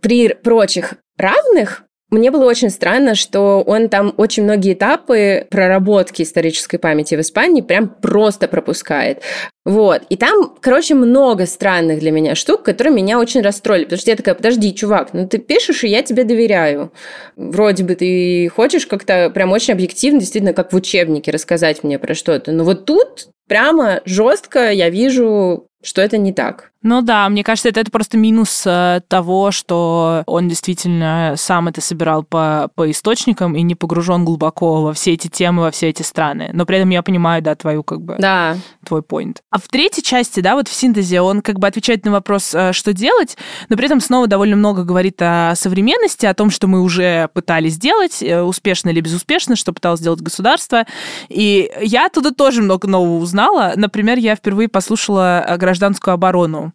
при 0.00 0.28
прочих 0.34 0.94
равных 1.16 1.84
мне 2.10 2.30
было 2.30 2.46
очень 2.46 2.70
странно, 2.70 3.14
что 3.14 3.62
он 3.66 3.90
там 3.90 4.14
очень 4.16 4.42
многие 4.42 4.72
этапы 4.72 5.46
проработки 5.50 6.22
исторической 6.22 6.78
памяти 6.78 7.16
в 7.16 7.20
Испании 7.20 7.60
прям 7.60 7.88
просто 7.88 8.48
пропускает. 8.48 9.22
Вот. 9.66 10.02
И 10.08 10.16
там, 10.16 10.54
короче, 10.60 10.94
много 10.94 11.44
странных 11.44 11.98
для 11.98 12.10
меня 12.10 12.34
штук, 12.34 12.62
которые 12.62 12.94
меня 12.94 13.18
очень 13.18 13.42
расстроили. 13.42 13.84
Потому 13.84 14.00
что 14.00 14.10
я 14.10 14.16
такая, 14.16 14.34
подожди, 14.34 14.74
чувак, 14.74 15.10
ну 15.12 15.28
ты 15.28 15.36
пишешь, 15.36 15.84
и 15.84 15.88
я 15.88 16.02
тебе 16.02 16.24
доверяю. 16.24 16.92
Вроде 17.36 17.84
бы 17.84 17.94
ты 17.94 18.48
хочешь 18.48 18.86
как-то 18.86 19.28
прям 19.28 19.52
очень 19.52 19.74
объективно, 19.74 20.20
действительно, 20.20 20.54
как 20.54 20.72
в 20.72 20.76
учебнике 20.76 21.30
рассказать 21.30 21.84
мне 21.84 21.98
про 21.98 22.14
что-то. 22.14 22.52
Но 22.52 22.64
вот 22.64 22.86
тут 22.86 23.28
прямо 23.46 24.00
жестко 24.06 24.70
я 24.72 24.88
вижу 24.88 25.67
что 25.82 26.02
это 26.02 26.18
не 26.18 26.32
так. 26.32 26.70
Ну 26.82 27.02
да, 27.02 27.28
мне 27.28 27.42
кажется, 27.42 27.68
это, 27.68 27.80
это 27.80 27.90
просто 27.90 28.16
минус 28.16 28.62
э, 28.64 29.00
того, 29.08 29.50
что 29.50 30.22
он 30.26 30.48
действительно 30.48 31.34
сам 31.36 31.66
это 31.66 31.80
собирал 31.80 32.22
по, 32.22 32.70
по 32.76 32.88
источникам 32.88 33.56
и 33.56 33.62
не 33.62 33.74
погружен 33.74 34.24
глубоко 34.24 34.82
во 34.82 34.92
все 34.92 35.14
эти 35.14 35.26
темы, 35.26 35.62
во 35.62 35.70
все 35.72 35.88
эти 35.88 36.02
страны. 36.02 36.50
Но 36.52 36.66
при 36.66 36.76
этом 36.76 36.90
я 36.90 37.02
понимаю, 37.02 37.42
да, 37.42 37.56
твою 37.56 37.82
как 37.82 38.00
бы... 38.00 38.16
Да. 38.18 38.56
Твой 38.86 39.02
поинт. 39.02 39.42
А 39.50 39.58
в 39.58 39.66
третьей 39.66 40.04
части, 40.04 40.38
да, 40.38 40.54
вот 40.54 40.68
в 40.68 40.72
синтезе 40.72 41.20
он 41.20 41.42
как 41.42 41.58
бы 41.58 41.66
отвечает 41.66 42.04
на 42.04 42.12
вопрос, 42.12 42.54
э, 42.54 42.72
что 42.72 42.92
делать, 42.92 43.36
но 43.68 43.76
при 43.76 43.86
этом 43.86 44.00
снова 44.00 44.28
довольно 44.28 44.54
много 44.54 44.84
говорит 44.84 45.20
о 45.20 45.54
современности, 45.56 46.26
о 46.26 46.34
том, 46.34 46.50
что 46.50 46.68
мы 46.68 46.80
уже 46.80 47.28
пытались 47.34 47.74
сделать, 47.74 48.22
э, 48.22 48.40
успешно 48.40 48.90
или 48.90 49.00
безуспешно, 49.00 49.56
что 49.56 49.72
пыталось 49.72 49.98
сделать 49.98 50.20
государство. 50.20 50.84
И 51.28 51.72
я 51.82 52.06
оттуда 52.06 52.32
тоже 52.32 52.62
много 52.62 52.86
нового 52.86 53.18
узнала. 53.18 53.72
Например, 53.74 54.16
я 54.16 54.36
впервые 54.36 54.68
послушала 54.68 55.44
гражданскую 55.78 56.14
оборону, 56.14 56.72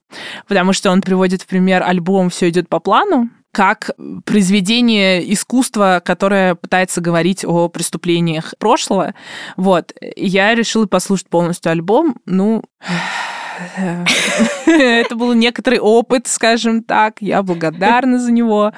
потому 0.47 0.73
что 0.73 0.91
он 0.91 1.01
приводит 1.01 1.41
в 1.41 1.47
пример 1.47 1.83
альбом 1.83 2.29
«Все 2.29 2.49
идет 2.49 2.69
по 2.69 2.79
плану», 2.79 3.29
как 3.51 3.91
произведение 4.25 5.31
искусства, 5.31 6.01
которое 6.03 6.55
пытается 6.55 7.01
говорить 7.01 7.45
о 7.45 7.69
преступлениях 7.69 8.55
прошлого. 8.57 9.13
Вот. 9.57 9.93
Я 10.15 10.55
решила 10.55 10.87
послушать 10.87 11.29
полностью 11.29 11.71
альбом. 11.71 12.15
Ну, 12.25 12.63
это 14.65 15.15
был 15.15 15.33
некоторый 15.33 15.79
опыт, 15.79 16.25
скажем 16.27 16.83
так. 16.83 17.17
Я 17.19 17.43
благодарна 17.43 18.17
за 18.17 18.31
него. 18.31 18.73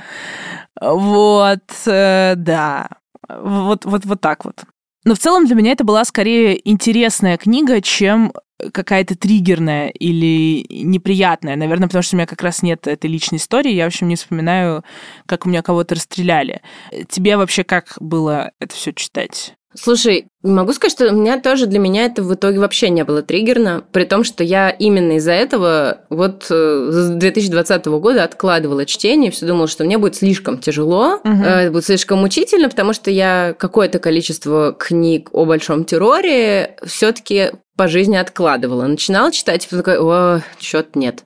Вот, 0.81 1.63
э, 1.85 2.33
да. 2.35 2.89
Вот, 3.29 3.85
вот, 3.85 4.03
вот 4.03 4.19
так 4.19 4.43
вот. 4.43 4.65
Но 5.05 5.13
в 5.13 5.19
целом 5.19 5.45
для 5.45 5.55
меня 5.55 5.71
это 5.71 5.85
была 5.85 6.03
скорее 6.03 6.59
интересная 6.69 7.37
книга, 7.37 7.79
чем 7.79 8.33
какая-то 8.71 9.17
триггерная 9.17 9.89
или 9.89 10.65
неприятная. 10.69 11.55
Наверное, 11.55 11.87
потому 11.87 12.03
что 12.03 12.15
у 12.15 12.17
меня 12.17 12.27
как 12.27 12.41
раз 12.41 12.61
нет 12.61 12.87
этой 12.87 13.09
личной 13.09 13.37
истории. 13.37 13.73
Я, 13.73 13.85
в 13.85 13.87
общем, 13.87 14.07
не 14.07 14.15
вспоминаю, 14.15 14.83
как 15.25 15.45
у 15.45 15.49
меня 15.49 15.61
кого-то 15.61 15.95
расстреляли. 15.95 16.61
Тебе 17.09 17.37
вообще 17.37 17.63
как 17.63 17.97
было 17.99 18.51
это 18.59 18.73
все 18.73 18.93
читать? 18.93 19.55
Слушай, 19.75 20.27
могу 20.41 20.73
сказать, 20.73 20.93
что 20.93 21.11
у 21.11 21.15
меня 21.15 21.39
тоже 21.39 21.65
для 21.65 21.79
меня 21.79 22.05
это 22.05 22.23
в 22.23 22.33
итоге 22.33 22.59
вообще 22.59 22.89
не 22.89 23.03
было 23.03 23.21
триггерно, 23.21 23.83
при 23.91 24.05
том, 24.05 24.23
что 24.23 24.43
я 24.43 24.69
именно 24.69 25.17
из-за 25.17 25.33
этого 25.33 26.01
вот 26.09 26.47
э, 26.49 26.87
с 26.91 27.09
2020 27.09 27.85
года 27.85 28.23
откладывала 28.23 28.85
чтение, 28.85 29.31
все 29.31 29.45
думала, 29.45 29.67
что 29.67 29.83
мне 29.83 29.97
будет 29.97 30.15
слишком 30.15 30.59
тяжело, 30.59 31.19
угу. 31.23 31.43
это 31.43 31.71
будет 31.71 31.85
слишком 31.85 32.19
мучительно, 32.19 32.69
потому 32.69 32.93
что 32.93 33.11
я 33.11 33.55
какое-то 33.57 33.99
количество 33.99 34.73
книг 34.73 35.29
о 35.33 35.45
большом 35.45 35.83
терроре 35.83 36.77
все-таки 36.85 37.51
по 37.75 37.87
жизни 37.87 38.15
откладывала. 38.15 38.85
Начинала 38.87 39.31
читать, 39.31 39.67
и 39.69 39.75
такая, 39.75 39.99
о, 39.99 40.41
что-то 40.59 40.97
нет. 40.97 41.23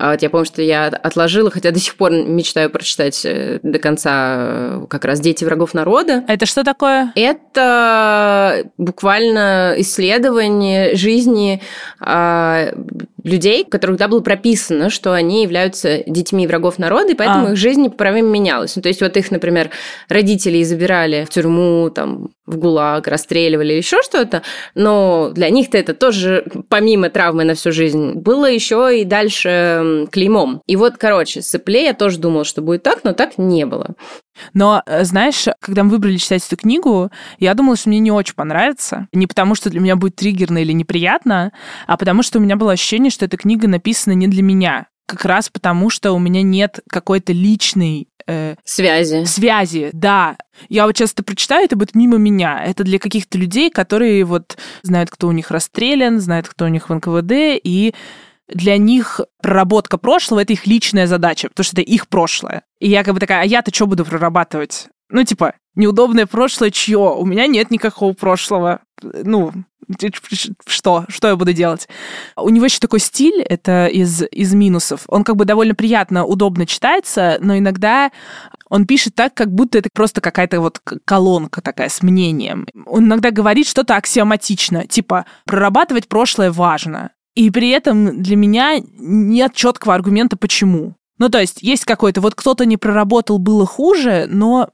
А 0.00 0.12
вот 0.12 0.22
я 0.22 0.30
помню, 0.30 0.46
что 0.46 0.62
я 0.62 0.86
отложила, 0.86 1.50
хотя 1.50 1.72
до 1.72 1.80
сих 1.80 1.96
пор 1.96 2.12
мечтаю 2.12 2.70
прочитать 2.70 3.20
э, 3.24 3.58
до 3.64 3.80
конца 3.80 4.36
э, 4.38 4.86
как 4.88 5.04
раз 5.04 5.18
«Дети 5.18 5.44
врагов 5.44 5.74
народа». 5.74 6.22
Это 6.28 6.46
что 6.46 6.62
такое? 6.62 7.12
Это 7.16 8.64
буквально 8.78 9.74
исследование 9.78 10.94
жизни 10.94 11.60
э, 12.00 12.72
людей, 13.24 13.64
у 13.64 13.70
которых 13.70 13.96
да, 13.96 14.08
было 14.08 14.20
прописано, 14.20 14.90
что 14.90 15.12
они 15.12 15.42
являются 15.42 16.02
детьми 16.06 16.46
врагов 16.46 16.78
народа, 16.78 17.12
и 17.12 17.14
поэтому 17.14 17.48
а. 17.48 17.50
их 17.52 17.56
жизнь 17.56 17.82
непоправимо 17.82 18.28
менялась. 18.28 18.76
Ну, 18.76 18.82
то 18.82 18.88
есть 18.88 19.00
вот 19.00 19.16
их, 19.16 19.30
например, 19.30 19.70
родители 20.08 20.62
забирали 20.62 21.24
в 21.24 21.30
тюрьму, 21.30 21.90
там, 21.90 22.30
в 22.46 22.56
ГУЛАГ, 22.56 23.08
расстреливали, 23.08 23.74
еще 23.74 24.02
что-то, 24.02 24.42
но 24.74 25.30
для 25.34 25.50
них-то 25.50 25.76
это 25.76 25.94
тоже, 25.94 26.44
помимо 26.68 27.10
травмы 27.10 27.44
на 27.44 27.54
всю 27.54 27.72
жизнь, 27.72 28.12
было 28.14 28.50
еще 28.50 29.00
и 29.00 29.04
дальше 29.04 30.06
клеймом. 30.10 30.62
И 30.66 30.76
вот, 30.76 30.96
короче, 30.96 31.42
с 31.42 31.54
Эпле 31.54 31.84
я 31.84 31.94
тоже 31.94 32.18
думала, 32.18 32.44
что 32.44 32.62
будет 32.62 32.82
так, 32.82 33.04
но 33.04 33.12
так 33.12 33.38
не 33.38 33.66
было. 33.66 33.94
Но, 34.54 34.82
э, 34.86 35.04
знаешь, 35.04 35.46
когда 35.60 35.84
мы 35.84 35.90
выбрали 35.90 36.16
читать 36.16 36.44
эту 36.46 36.56
книгу, 36.56 37.10
я 37.38 37.54
думала, 37.54 37.76
что 37.76 37.88
мне 37.88 37.98
не 37.98 38.10
очень 38.10 38.34
понравится. 38.34 39.08
Не 39.12 39.26
потому, 39.26 39.54
что 39.54 39.70
для 39.70 39.80
меня 39.80 39.96
будет 39.96 40.16
триггерно 40.16 40.58
или 40.58 40.72
неприятно, 40.72 41.52
а 41.86 41.96
потому, 41.96 42.22
что 42.22 42.38
у 42.38 42.42
меня 42.42 42.56
было 42.56 42.72
ощущение, 42.72 43.10
что 43.10 43.24
эта 43.24 43.36
книга 43.36 43.68
написана 43.68 44.14
не 44.14 44.28
для 44.28 44.42
меня. 44.42 44.86
Как 45.06 45.24
раз 45.24 45.48
потому, 45.48 45.88
что 45.88 46.12
у 46.12 46.18
меня 46.18 46.42
нет 46.42 46.80
какой-то 46.90 47.32
личной 47.32 48.08
э, 48.26 48.56
связи. 48.64 49.24
Связи, 49.24 49.90
да. 49.92 50.36
Я 50.68 50.86
вот 50.86 50.96
часто 50.96 51.22
прочитаю, 51.22 51.64
это 51.64 51.76
будет 51.76 51.94
мимо 51.94 52.18
меня. 52.18 52.62
Это 52.64 52.84
для 52.84 52.98
каких-то 52.98 53.38
людей, 53.38 53.70
которые 53.70 54.24
вот 54.24 54.58
знают, 54.82 55.10
кто 55.10 55.28
у 55.28 55.32
них 55.32 55.50
расстрелян, 55.50 56.20
знают, 56.20 56.48
кто 56.48 56.66
у 56.66 56.68
них 56.68 56.88
в 56.88 56.94
НКВД, 56.94 57.32
и 57.32 57.94
для 58.48 58.76
них 58.78 59.20
проработка 59.42 59.98
прошлого— 59.98 60.40
это 60.42 60.52
их 60.52 60.66
личная 60.66 61.06
задача, 61.06 61.48
потому 61.48 61.64
что 61.64 61.80
это 61.80 61.82
их 61.82 62.08
прошлое. 62.08 62.62
И 62.80 62.88
я 62.88 63.04
как 63.04 63.14
бы 63.14 63.20
такая, 63.20 63.42
а 63.42 63.44
я-то 63.44 63.74
что 63.74 63.86
буду 63.86 64.04
прорабатывать? 64.04 64.88
Ну, 65.10 65.24
типа, 65.24 65.54
неудобное 65.74 66.26
прошлое 66.26 66.70
чье? 66.70 67.14
У 67.16 67.24
меня 67.24 67.46
нет 67.46 67.70
никакого 67.70 68.12
прошлого. 68.12 68.80
Ну, 69.02 69.52
что? 70.66 71.06
Что 71.08 71.28
я 71.28 71.36
буду 71.36 71.52
делать? 71.52 71.88
У 72.36 72.50
него 72.50 72.66
еще 72.66 72.78
такой 72.78 73.00
стиль, 73.00 73.40
это 73.40 73.86
из, 73.86 74.22
из 74.30 74.52
минусов. 74.52 75.04
Он 75.08 75.24
как 75.24 75.36
бы 75.36 75.44
довольно 75.44 75.74
приятно, 75.74 76.24
удобно 76.24 76.66
читается, 76.66 77.38
но 77.40 77.56
иногда 77.56 78.10
он 78.68 78.86
пишет 78.86 79.14
так, 79.14 79.32
как 79.34 79.50
будто 79.50 79.78
это 79.78 79.88
просто 79.92 80.20
какая-то 80.20 80.60
вот 80.60 80.80
колонка 81.04 81.62
такая 81.62 81.88
с 81.88 82.02
мнением. 82.02 82.66
Он 82.86 83.04
иногда 83.04 83.30
говорит 83.30 83.66
что-то 83.66 83.96
аксиоматично, 83.96 84.86
типа 84.86 85.24
«прорабатывать 85.46 86.08
прошлое 86.08 86.52
важно». 86.52 87.12
И 87.38 87.52
при 87.52 87.68
этом 87.68 88.20
для 88.20 88.34
меня 88.34 88.80
нет 88.98 89.54
четкого 89.54 89.94
аргумента, 89.94 90.36
почему. 90.36 90.96
Ну, 91.18 91.28
то 91.28 91.38
есть 91.38 91.62
есть 91.62 91.84
какой-то, 91.84 92.20
вот 92.20 92.34
кто-то 92.34 92.66
не 92.66 92.76
проработал, 92.76 93.38
было 93.38 93.64
хуже, 93.64 94.26
но 94.28 94.70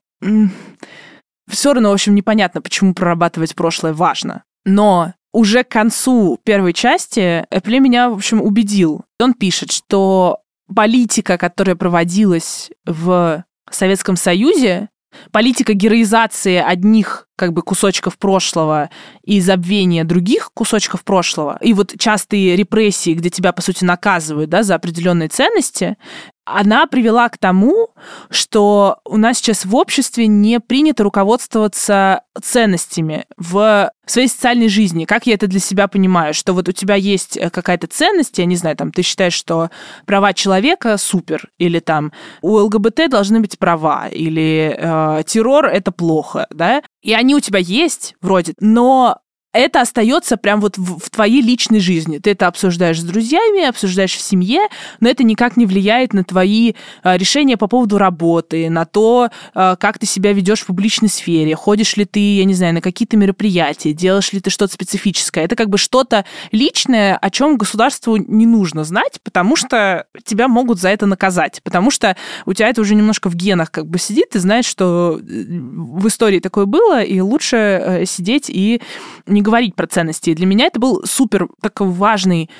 все 1.46 1.74
равно, 1.74 1.90
в 1.90 1.92
общем, 1.92 2.14
непонятно, 2.14 2.62
почему 2.62 2.94
прорабатывать 2.94 3.54
прошлое 3.54 3.92
важно. 3.92 4.44
Но 4.64 5.12
уже 5.30 5.62
к 5.62 5.68
концу 5.68 6.40
первой 6.42 6.72
части 6.72 7.44
Эпле 7.50 7.80
меня, 7.80 8.08
в 8.08 8.14
общем, 8.14 8.40
убедил. 8.40 9.02
Он 9.20 9.34
пишет, 9.34 9.70
что 9.70 10.38
политика, 10.74 11.36
которая 11.36 11.76
проводилась 11.76 12.70
в 12.86 13.44
Советском 13.70 14.16
Союзе, 14.16 14.88
политика 15.32 15.74
героизации 15.74 16.56
одних 16.56 17.28
как 17.36 17.52
бы 17.52 17.62
кусочков 17.62 18.16
прошлого 18.18 18.90
и 19.24 19.40
забвения 19.40 20.04
других 20.04 20.50
кусочков 20.54 21.02
прошлого, 21.04 21.58
и 21.60 21.72
вот 21.72 21.94
частые 21.98 22.56
репрессии, 22.56 23.14
где 23.14 23.30
тебя, 23.30 23.52
по 23.52 23.60
сути, 23.62 23.84
наказывают 23.84 24.50
да, 24.50 24.62
за 24.62 24.76
определенные 24.76 25.28
ценности, 25.28 25.96
она 26.44 26.86
привела 26.86 27.28
к 27.28 27.38
тому, 27.38 27.90
что 28.30 28.98
у 29.04 29.16
нас 29.16 29.38
сейчас 29.38 29.64
в 29.64 29.74
обществе 29.74 30.26
не 30.26 30.60
принято 30.60 31.02
руководствоваться 31.02 32.22
ценностями 32.42 33.24
в 33.36 33.90
своей 34.06 34.28
социальной 34.28 34.68
жизни. 34.68 35.04
Как 35.04 35.26
я 35.26 35.34
это 35.34 35.46
для 35.46 35.60
себя 35.60 35.88
понимаю? 35.88 36.34
Что 36.34 36.52
вот 36.52 36.68
у 36.68 36.72
тебя 36.72 36.94
есть 36.94 37.36
э, 37.36 37.48
какая-то 37.48 37.86
ценность, 37.86 38.38
я 38.38 38.44
не 38.44 38.56
знаю, 38.56 38.76
там, 38.76 38.92
ты 38.92 39.02
считаешь, 39.02 39.34
что 39.34 39.70
права 40.04 40.32
человека 40.34 40.98
супер, 40.98 41.48
или 41.58 41.80
там 41.80 42.12
у 42.42 42.56
ЛГБТ 42.56 43.08
должны 43.08 43.40
быть 43.40 43.58
права, 43.58 44.08
или 44.08 44.76
э, 44.76 45.22
террор— 45.26 45.66
это 45.66 45.92
плохо, 45.92 46.46
да? 46.50 46.82
И 47.02 47.14
они 47.14 47.34
у 47.34 47.40
тебя 47.40 47.58
есть 47.58 48.14
вроде, 48.20 48.54
но 48.60 49.18
это 49.54 49.80
остается 49.80 50.36
прям 50.36 50.60
вот 50.60 50.76
в, 50.76 50.98
в 50.98 51.10
твоей 51.10 51.40
личной 51.40 51.80
жизни. 51.80 52.18
Ты 52.18 52.30
это 52.30 52.48
обсуждаешь 52.48 53.00
с 53.00 53.04
друзьями, 53.04 53.64
обсуждаешь 53.64 54.14
в 54.14 54.20
семье, 54.20 54.60
но 55.00 55.08
это 55.08 55.22
никак 55.22 55.56
не 55.56 55.64
влияет 55.64 56.12
на 56.12 56.24
твои 56.24 56.74
а, 57.02 57.16
решения 57.16 57.56
по 57.56 57.68
поводу 57.68 57.96
работы, 57.96 58.68
на 58.68 58.84
то, 58.84 59.30
а, 59.54 59.76
как 59.76 59.98
ты 59.98 60.06
себя 60.06 60.32
ведешь 60.32 60.60
в 60.60 60.66
публичной 60.66 61.08
сфере, 61.08 61.54
ходишь 61.54 61.96
ли 61.96 62.04
ты, 62.04 62.36
я 62.36 62.44
не 62.44 62.54
знаю, 62.54 62.74
на 62.74 62.80
какие-то 62.80 63.16
мероприятия, 63.16 63.92
делаешь 63.92 64.32
ли 64.32 64.40
ты 64.40 64.50
что-то 64.50 64.74
специфическое. 64.74 65.44
Это 65.44 65.54
как 65.54 65.70
бы 65.70 65.78
что-то 65.78 66.24
личное, 66.50 67.16
о 67.16 67.30
чем 67.30 67.56
государству 67.56 68.16
не 68.16 68.46
нужно 68.46 68.82
знать, 68.82 69.20
потому 69.22 69.54
что 69.54 70.06
тебя 70.24 70.48
могут 70.48 70.80
за 70.80 70.88
это 70.88 71.06
наказать, 71.06 71.60
потому 71.62 71.92
что 71.92 72.16
у 72.44 72.52
тебя 72.52 72.68
это 72.68 72.80
уже 72.80 72.96
немножко 72.96 73.30
в 73.30 73.36
генах 73.36 73.70
как 73.70 73.86
бы 73.86 74.00
сидит, 74.00 74.30
ты 74.30 74.40
знаешь, 74.40 74.66
что 74.66 75.20
э, 75.20 75.22
в 75.22 76.08
истории 76.08 76.40
такое 76.40 76.66
было, 76.66 77.02
и 77.02 77.20
лучше 77.20 77.56
э, 77.56 78.04
сидеть 78.04 78.50
и 78.50 78.82
не 79.26 79.43
говорить 79.44 79.76
про 79.76 79.86
ценности. 79.86 80.30
И 80.30 80.34
для 80.34 80.46
меня 80.46 80.66
это 80.66 80.80
был 80.80 81.02
супер 81.04 81.48
такой 81.60 81.88
важный 81.88 82.50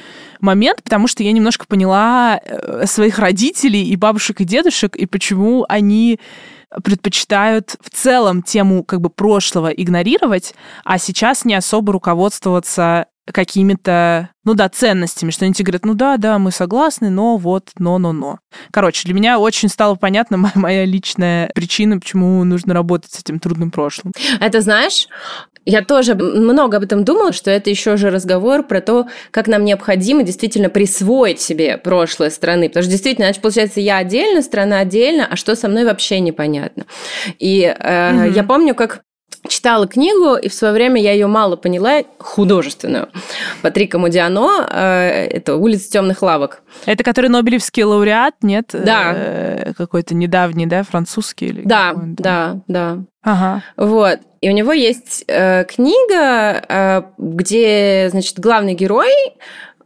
момент, 0.41 0.83
потому 0.83 1.09
что 1.09 1.23
я 1.23 1.33
немножко 1.33 1.67
поняла 1.67 2.39
э, 2.45 2.87
своих 2.87 3.19
родителей 3.19 3.89
и 3.89 3.97
бабушек 3.97 4.41
и 4.41 4.45
дедушек, 4.45 4.95
и 4.95 5.07
почему 5.07 5.65
они 5.69 6.21
предпочитают 6.83 7.77
в 7.81 7.91
целом 7.91 8.43
тему 8.43 8.85
как 8.85 9.01
бы 9.01 9.11
прошлого 9.11 9.69
игнорировать, 9.69 10.55
а 10.85 10.99
сейчас 10.99 11.45
не 11.45 11.55
особо 11.55 11.93
руководствоваться 11.93 13.07
какими-то, 13.33 14.31
ну 14.45 14.55
да, 14.55 14.69
ценностями, 14.69 15.31
что 15.31 15.47
они 15.47 15.55
тебе 15.55 15.67
говорят, 15.67 15.87
ну 15.87 15.95
да, 15.95 16.17
да, 16.19 16.39
мы 16.39 16.51
согласны, 16.51 17.09
но 17.09 17.39
вот, 17.39 17.71
но-но-но. 17.79 18.39
Короче, 18.71 19.07
для 19.07 19.15
меня 19.15 19.39
очень 19.39 19.69
стало 19.69 19.95
понятна 19.95 20.37
моя, 20.37 20.53
моя 20.57 20.85
личная 20.85 21.51
причина, 21.55 21.99
почему 21.99 22.45
нужно 22.45 22.75
работать 22.75 23.13
с 23.13 23.21
этим 23.21 23.39
трудным 23.39 23.71
прошлым. 23.71 24.13
Это 24.41 24.61
знаешь, 24.61 25.09
я 25.65 25.83
тоже 25.83 26.15
много 26.15 26.77
об 26.77 26.83
этом 26.83 27.05
думала, 27.05 27.33
что 27.33 27.51
это 27.51 27.71
еще 27.71 27.97
же 27.97 28.11
разговор 28.11 28.63
про 28.63 28.81
то, 28.81 29.07
как 29.31 29.47
нам 29.47 29.65
необходимо 29.65 30.23
действительно 30.23 30.69
присвоить 30.69 31.41
себе 31.41 31.79
прошлое 31.79 32.31
страны. 32.31 32.69
Потому 32.69 32.83
что 32.83 32.93
действительно, 32.93 33.27
значит, 33.27 33.43
получается, 33.43 33.81
я 33.81 33.99
отдельно, 33.99 34.43
страна 34.43 34.81
отдельно, 34.81 35.27
а 35.31 35.37
что 35.37 35.57
со 35.57 35.69
мной 35.69 35.85
вообще 35.85 36.21
непонятно. 36.21 36.85
И 37.39 37.63
э, 37.63 37.75
mm-hmm. 37.79 38.33
я 38.35 38.43
помню, 38.45 38.75
как 38.75 39.03
читала 39.49 39.87
книгу, 39.87 40.37
и 40.37 40.49
в 40.49 40.55
свое 40.55 40.73
время 40.73 41.01
я 41.01 41.13
ее 41.13 41.27
мало 41.27 41.57
поняла, 41.57 42.03
художественную. 42.19 43.09
Патрика 43.63 43.99
Мудиано, 43.99 44.67
э, 44.71 45.27
это 45.31 45.57
«Улица 45.57 45.91
темных 45.91 46.23
лавок». 46.23 46.63
Это 46.87 47.05
который 47.05 47.29
Нобелевский 47.29 47.85
лауреат, 47.85 48.35
нет? 48.43 48.71
Да. 48.73 49.13
Э, 49.15 49.73
какой-то 49.77 50.15
недавний, 50.15 50.67
да, 50.67 50.83
французский? 50.83 51.47
Или 51.47 51.63
да, 51.65 51.95
да, 51.95 52.61
да. 52.69 52.99
Ага. 53.23 53.63
Вот. 53.77 54.21
И 54.45 54.49
у 54.51 54.53
него 54.53 54.75
есть 54.75 55.25
э, 55.27 55.65
книга, 55.65 56.63
э, 56.69 57.03
где, 57.17 58.09
значит, 58.11 58.39
главный 58.39 58.75
герой 58.75 59.11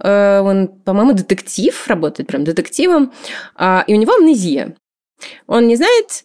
э, 0.02 0.40
он, 0.40 0.66
по-моему, 0.66 1.12
детектив, 1.12 1.86
работает 1.86 2.28
прям 2.28 2.42
детективом, 2.42 3.12
э, 3.56 3.82
и 3.86 3.94
у 3.94 3.96
него 3.96 4.14
амнезия. 4.14 4.74
Он 5.46 5.68
не 5.68 5.76
знает 5.76 6.24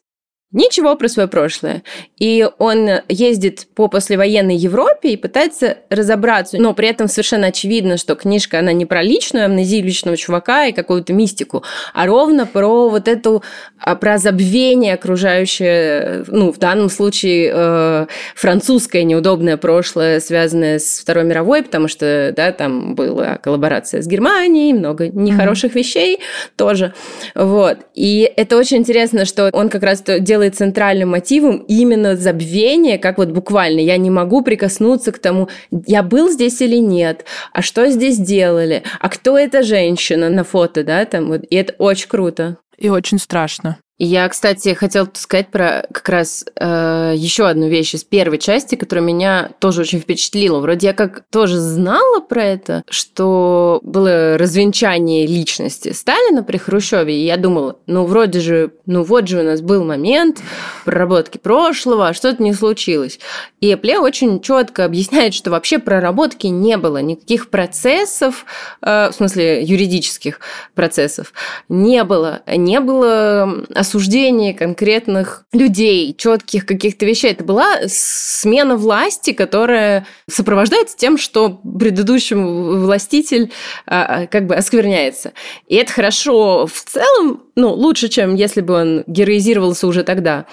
ничего 0.53 0.95
про 0.95 1.07
свое 1.07 1.27
прошлое. 1.27 1.83
И 2.17 2.47
он 2.59 2.89
ездит 3.09 3.67
по 3.75 3.87
послевоенной 3.87 4.55
Европе 4.55 5.09
и 5.09 5.17
пытается 5.17 5.79
разобраться, 5.89 6.57
но 6.57 6.73
при 6.73 6.87
этом 6.87 7.07
совершенно 7.07 7.47
очевидно, 7.47 7.97
что 7.97 8.15
книжка, 8.15 8.59
она 8.59 8.71
не 8.71 8.85
про 8.85 9.01
личную 9.01 9.45
амнезию 9.45 9.83
личного 9.83 10.15
чувака 10.15 10.67
и 10.67 10.71
какую-то 10.71 11.11
мистику, 11.13 11.63
а 11.93 12.05
ровно 12.05 12.45
про 12.45 12.89
вот 12.89 13.07
эту, 13.07 13.43
а, 13.79 13.95
про 13.95 14.17
забвение 14.17 14.93
окружающее, 14.93 16.23
ну, 16.27 16.51
в 16.51 16.59
данном 16.59 16.89
случае 16.89 17.51
э, 17.53 18.05
французское 18.35 19.03
неудобное 19.03 19.57
прошлое, 19.57 20.19
связанное 20.19 20.79
с 20.79 20.99
Второй 20.99 21.23
мировой, 21.23 21.63
потому 21.63 21.87
что, 21.87 22.33
да, 22.35 22.51
там 22.51 22.95
была 22.95 23.37
коллаборация 23.37 24.01
с 24.01 24.07
Германией, 24.07 24.73
много 24.73 25.07
нехороших 25.07 25.71
mm-hmm. 25.71 25.77
вещей 25.77 26.19
тоже, 26.55 26.93
вот. 27.35 27.79
И 27.95 28.31
это 28.35 28.57
очень 28.57 28.77
интересно, 28.77 29.25
что 29.25 29.49
он 29.51 29.69
как 29.69 29.83
раз 29.83 30.03
делает 30.03 30.42
делает 30.43 30.55
центральным 30.55 31.09
мотивом 31.09 31.57
именно 31.67 32.15
забвение, 32.15 32.97
как 32.97 33.17
вот 33.17 33.29
буквально 33.29 33.79
я 33.79 33.97
не 33.97 34.09
могу 34.09 34.41
прикоснуться 34.41 35.11
к 35.11 35.19
тому, 35.19 35.49
я 35.87 36.03
был 36.03 36.29
здесь 36.29 36.61
или 36.61 36.77
нет, 36.77 37.25
а 37.53 37.61
что 37.61 37.89
здесь 37.89 38.17
делали, 38.17 38.83
а 38.99 39.09
кто 39.09 39.37
эта 39.37 39.63
женщина 39.63 40.29
на 40.29 40.43
фото, 40.43 40.83
да, 40.83 41.05
там 41.05 41.27
вот, 41.27 41.43
и 41.49 41.55
это 41.55 41.73
очень 41.77 42.09
круто. 42.09 42.57
И 42.77 42.89
очень 42.89 43.19
страшно. 43.19 43.77
Я, 44.03 44.27
кстати, 44.27 44.73
хотела 44.73 45.09
сказать 45.13 45.47
про 45.47 45.85
как 45.89 46.09
раз 46.09 46.43
э, 46.59 47.13
еще 47.15 47.47
одну 47.47 47.69
вещь 47.69 47.95
из 47.95 48.03
первой 48.03 48.37
части, 48.37 48.75
которая 48.75 49.05
меня 49.05 49.51
тоже 49.59 49.81
очень 49.81 49.99
впечатлила. 50.01 50.59
Вроде 50.59 50.87
я 50.87 50.93
как 50.93 51.23
тоже 51.31 51.57
знала 51.57 52.19
про 52.19 52.43
это, 52.43 52.83
что 52.89 53.79
было 53.81 54.37
развенчание 54.37 55.25
личности 55.25 55.93
Сталина 55.93 56.43
при 56.43 56.57
Хрущеве, 56.57 57.15
и 57.15 57.23
я 57.25 57.37
думала, 57.37 57.77
ну 57.87 58.03
вроде 58.05 58.41
же, 58.41 58.73
ну 58.85 59.03
вот 59.03 59.29
же 59.29 59.39
у 59.39 59.43
нас 59.43 59.61
был 59.61 59.85
момент 59.85 60.41
проработки 60.83 61.37
прошлого, 61.37 62.09
а 62.09 62.13
что-то 62.13 62.43
не 62.43 62.51
случилось. 62.51 63.19
И 63.61 63.73
Эпле 63.73 63.99
очень 63.99 64.41
четко 64.41 64.83
объясняет, 64.83 65.33
что 65.33 65.49
вообще 65.49 65.79
проработки 65.79 66.47
не 66.47 66.75
было, 66.75 66.97
никаких 66.97 67.49
процессов, 67.49 68.45
э, 68.81 69.11
в 69.11 69.13
смысле 69.15 69.63
юридических 69.63 70.41
процессов, 70.75 71.31
не 71.69 72.03
было. 72.03 72.41
Не 72.45 72.81
было 72.81 73.63
осуждения 73.93 74.53
конкретных 74.53 75.45
людей, 75.53 76.15
четких 76.17 76.65
каких-то 76.65 77.05
вещей. 77.05 77.31
Это 77.31 77.43
была 77.43 77.81
смена 77.87 78.75
власти, 78.75 79.33
которая 79.33 80.07
сопровождается 80.27 80.97
тем, 80.97 81.17
что 81.17 81.49
предыдущий 81.49 82.35
властитель 82.35 83.51
а, 83.85 84.23
а, 84.23 84.27
как 84.27 84.47
бы 84.47 84.55
оскверняется. 84.55 85.33
И 85.67 85.75
это 85.75 85.93
хорошо 85.93 86.65
в 86.65 86.83
целом, 86.83 87.43
ну, 87.55 87.71
лучше, 87.71 88.09
чем 88.09 88.33
если 88.33 88.61
бы 88.61 88.73
он 88.73 89.03
героизировался 89.05 89.85
уже 89.85 90.03
тогда. 90.03 90.45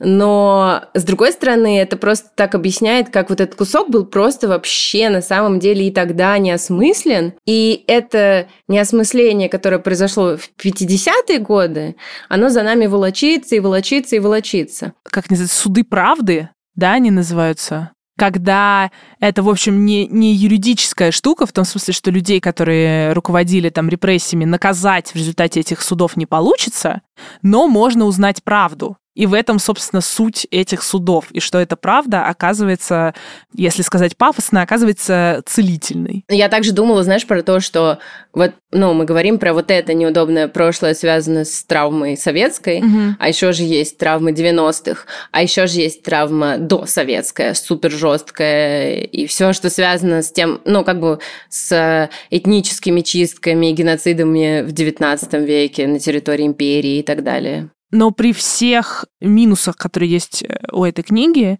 Но, 0.00 0.82
с 0.94 1.04
другой 1.04 1.32
стороны, 1.32 1.78
это 1.80 1.96
просто 1.96 2.28
так 2.34 2.56
объясняет, 2.56 3.10
как 3.10 3.30
вот 3.30 3.40
этот 3.40 3.56
кусок 3.56 3.90
был 3.90 4.06
просто 4.06 4.48
вообще 4.48 5.08
на 5.08 5.22
самом 5.22 5.60
деле 5.60 5.86
и 5.86 5.92
тогда 5.92 6.36
не 6.38 6.50
осмыслен. 6.50 7.34
И 7.46 7.84
это 7.86 8.48
неосмысление, 8.68 9.48
которое 9.48 9.78
произошло 9.78 10.36
в 10.36 10.50
50-е 10.58 11.38
годы, 11.38 11.96
оно 12.28 12.48
за 12.48 12.62
нами 12.62 12.86
волочится 12.86 13.56
и 13.56 13.60
волочится 13.60 14.16
и 14.16 14.20
волочится. 14.20 14.92
Как 15.04 15.30
называется, 15.30 15.56
суды 15.56 15.84
правды, 15.84 16.50
да, 16.74 16.92
они 16.92 17.10
называются? 17.10 17.92
когда 18.18 18.90
это, 19.20 19.44
в 19.44 19.48
общем, 19.48 19.86
не, 19.86 20.08
не 20.08 20.34
юридическая 20.34 21.12
штука, 21.12 21.46
в 21.46 21.52
том 21.52 21.64
смысле, 21.64 21.94
что 21.94 22.10
людей, 22.10 22.40
которые 22.40 23.12
руководили 23.12 23.70
там 23.70 23.88
репрессиями, 23.88 24.44
наказать 24.44 25.12
в 25.12 25.14
результате 25.14 25.60
этих 25.60 25.80
судов 25.80 26.16
не 26.16 26.26
получится, 26.26 27.02
но 27.42 27.68
можно 27.68 28.06
узнать 28.06 28.42
правду. 28.42 28.96
И 29.18 29.26
в 29.26 29.34
этом, 29.34 29.58
собственно, 29.58 30.00
суть 30.00 30.46
этих 30.52 30.84
судов. 30.84 31.26
И 31.32 31.40
что 31.40 31.58
это 31.58 31.74
правда 31.74 32.26
оказывается, 32.26 33.14
если 33.52 33.82
сказать 33.82 34.16
пафосно, 34.16 34.62
оказывается 34.62 35.42
целительной. 35.44 36.24
Я 36.28 36.48
также 36.48 36.70
думала, 36.70 37.02
знаешь, 37.02 37.26
про 37.26 37.42
то, 37.42 37.58
что 37.58 37.98
вот, 38.32 38.52
ну, 38.70 38.94
мы 38.94 39.04
говорим 39.06 39.40
про 39.40 39.52
вот 39.54 39.72
это 39.72 39.92
неудобное 39.92 40.46
прошлое, 40.46 40.94
связанное 40.94 41.44
с 41.44 41.64
травмой 41.64 42.16
советской, 42.16 42.78
угу. 42.78 43.16
а 43.18 43.26
еще 43.26 43.50
же 43.50 43.64
есть 43.64 43.98
травмы 43.98 44.30
90-х, 44.30 45.06
а 45.32 45.42
еще 45.42 45.66
же 45.66 45.80
есть 45.80 46.04
травма 46.04 46.56
досоветская, 46.56 47.54
супер 47.54 47.90
жесткая, 47.90 49.00
и 49.00 49.26
все, 49.26 49.52
что 49.52 49.68
связано 49.68 50.22
с 50.22 50.30
тем, 50.30 50.60
ну, 50.64 50.84
как 50.84 51.00
бы 51.00 51.18
с 51.48 52.08
этническими 52.30 53.00
чистками, 53.00 53.72
геноцидами 53.72 54.62
в 54.62 54.70
19 54.70 55.32
веке 55.34 55.88
на 55.88 55.98
территории 55.98 56.46
империи 56.46 57.00
и 57.00 57.02
так 57.02 57.24
далее. 57.24 57.70
Но 57.90 58.10
при 58.10 58.32
всех 58.32 59.06
минусах, 59.20 59.76
которые 59.76 60.10
есть 60.10 60.42
э, 60.42 60.58
у 60.72 60.84
этой 60.84 61.02
книги, 61.02 61.58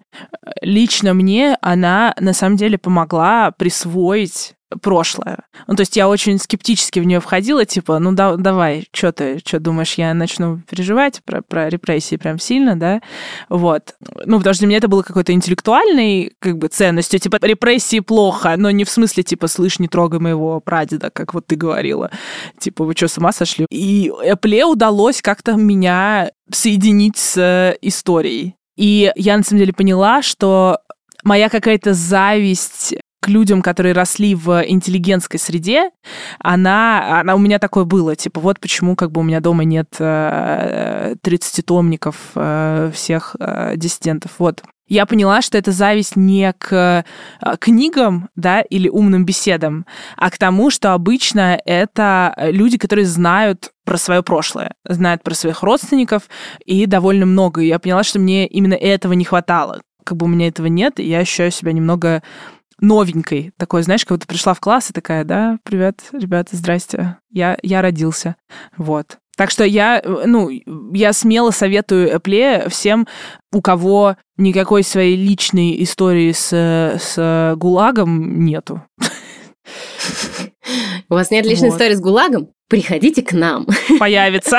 лично 0.61 1.15
мне 1.15 1.57
она 1.63 2.15
на 2.21 2.33
самом 2.33 2.57
деле 2.57 2.77
помогла 2.77 3.51
присвоить 3.53 4.55
прошлое. 4.83 5.45
Ну, 5.67 5.75
то 5.75 5.81
есть 5.81 5.97
я 5.97 6.09
очень 6.09 6.39
скептически 6.39 7.01
в 7.01 7.05
нее 7.05 7.21
входила, 7.21 7.65
типа, 7.65 7.99
ну 7.99 8.13
да, 8.13 8.37
давай, 8.37 8.87
что 8.93 9.13
ты, 9.13 9.39
что 9.39 9.61
думаешь, 9.61 9.95
я 9.95 10.15
начну 10.15 10.61
переживать 10.69 11.21
про, 11.25 11.43
про 11.43 11.69
репрессии 11.69 12.17
прям 12.17 12.39
сильно, 12.39 12.79
да? 12.79 13.01
Вот. 13.49 13.95
Ну, 14.25 14.39
потому 14.39 14.55
что 14.55 14.61
для 14.61 14.69
меня 14.69 14.79
это 14.79 14.89
было 14.89 15.03
какой-то 15.03 15.33
интеллектуальной, 15.33 16.33
как 16.39 16.59
бы, 16.59 16.69
ценностью, 16.69 17.19
типа, 17.19 17.39
репрессии 17.41 18.01
плохо, 18.01 18.55
но 18.57 18.71
не 18.71 18.85
в 18.85 18.91
смысле, 18.91 19.23
типа, 19.23 19.49
слышь, 19.49 19.79
не 19.79 19.89
трогай 19.89 20.21
моего 20.21 20.61
прадеда, 20.61 21.11
как 21.11 21.35
вот 21.35 21.47
ты 21.47 21.57
говорила. 21.57 22.11
Типа, 22.59 22.85
вы 22.85 22.95
что, 22.95 23.09
с 23.09 23.19
ума 23.19 23.33
сошли? 23.33 23.67
И 23.71 24.13
Эпле 24.23 24.65
удалось 24.65 25.23
как-то 25.23 25.55
меня 25.55 26.31
соединить 26.51 27.17
с 27.17 27.77
историей. 27.81 28.55
И 28.77 29.11
я, 29.17 29.37
на 29.37 29.43
самом 29.43 29.61
деле, 29.61 29.73
поняла, 29.73 30.23
что 30.23 30.79
моя 31.25 31.49
какая-то 31.49 31.95
зависть 31.95 32.95
к 33.21 33.29
людям, 33.29 33.63
которые 33.63 33.95
росли 33.95 34.35
в 34.35 34.65
интеллигентской 34.67 35.41
среде, 35.41 35.91
она, 36.39 37.21
она 37.21 37.35
у 37.35 37.39
меня 37.39 37.59
такое 37.59 37.85
было. 37.85 38.15
Типа, 38.15 38.41
вот 38.41 38.61
почему 38.61 38.97
как 38.97 39.11
бы 39.11 39.21
у 39.21 39.25
меня 39.25 39.41
дома 39.41 39.65
нет 39.65 39.97
э, 39.99 41.15
30-томников 41.23 42.17
э, 42.35 42.91
всех 42.95 43.35
э, 43.39 43.75
диссидентов. 43.77 44.33
Вот. 44.39 44.63
Я 44.87 45.05
поняла, 45.05 45.43
что 45.43 45.59
это 45.59 45.71
зависть 45.71 46.17
не 46.17 46.53
к 46.57 46.73
э, 46.73 47.57
книгам, 47.59 48.31
да, 48.37 48.63
или 48.63 48.89
умным 48.89 49.25
беседам, 49.25 49.85
а 50.17 50.31
к 50.31 50.39
тому, 50.39 50.71
что 50.71 50.95
обычно 50.95 51.61
это 51.65 52.35
люди, 52.39 52.79
которые 52.79 53.05
знают 53.05 53.73
про 53.85 53.99
свое 53.99 54.23
прошлое, 54.23 54.75
знают 54.85 55.23
про 55.23 55.35
своих 55.35 55.63
родственников 55.63 56.23
и 56.65 56.87
довольно 56.87 57.27
много. 57.27 57.63
И 57.63 57.67
я 57.67 57.79
поняла, 57.79 58.03
что 58.03 58.19
мне 58.19 58.47
именно 58.47 58.75
этого 58.75 59.13
не 59.13 59.25
хватало. 59.25 59.83
Как 60.05 60.17
бы 60.17 60.25
у 60.25 60.29
меня 60.29 60.49
этого 60.49 60.69
нет, 60.69 61.01
и 61.01 61.05
я 61.05 61.19
ощущаю 61.19 61.51
себя 61.51 61.73
немного 61.73 62.23
новенькой. 62.81 63.53
Такой, 63.57 63.83
знаешь, 63.83 64.05
как 64.05 64.19
будто 64.19 64.27
пришла 64.27 64.55
в 64.55 64.61
класс 64.61 64.91
и 64.91 64.93
такая, 64.93 65.25
да, 65.25 65.59
привет, 65.63 66.03
ребята, 66.13 66.57
здрасте, 66.57 67.19
я, 67.31 67.59
я 67.63 67.83
родился. 67.83 68.37
Вот. 68.77 69.19
Так 69.37 69.51
что 69.53 69.65
я, 69.65 70.03
ну, 70.05 70.49
я 70.93 71.13
смело 71.13 71.53
советую 71.53 72.13
Apple 72.13 72.69
всем, 72.71 73.07
у 73.53 73.63
кого 73.63 74.17
никакой 74.37 74.83
своей 74.83 75.17
личной 75.17 75.81
истории 75.83 76.33
с, 76.33 76.51
с 76.51 77.55
ГУЛАГом 77.57 78.45
нету. 78.45 78.83
У 81.09 81.15
вас 81.15 81.31
нет 81.31 81.47
личной 81.47 81.71
вот. 81.71 81.77
истории 81.77 81.95
с 81.95 82.01
ГУЛАГом? 82.01 82.49
Приходите 82.69 83.23
к 83.23 83.33
нам. 83.33 83.67
Появится. 83.99 84.59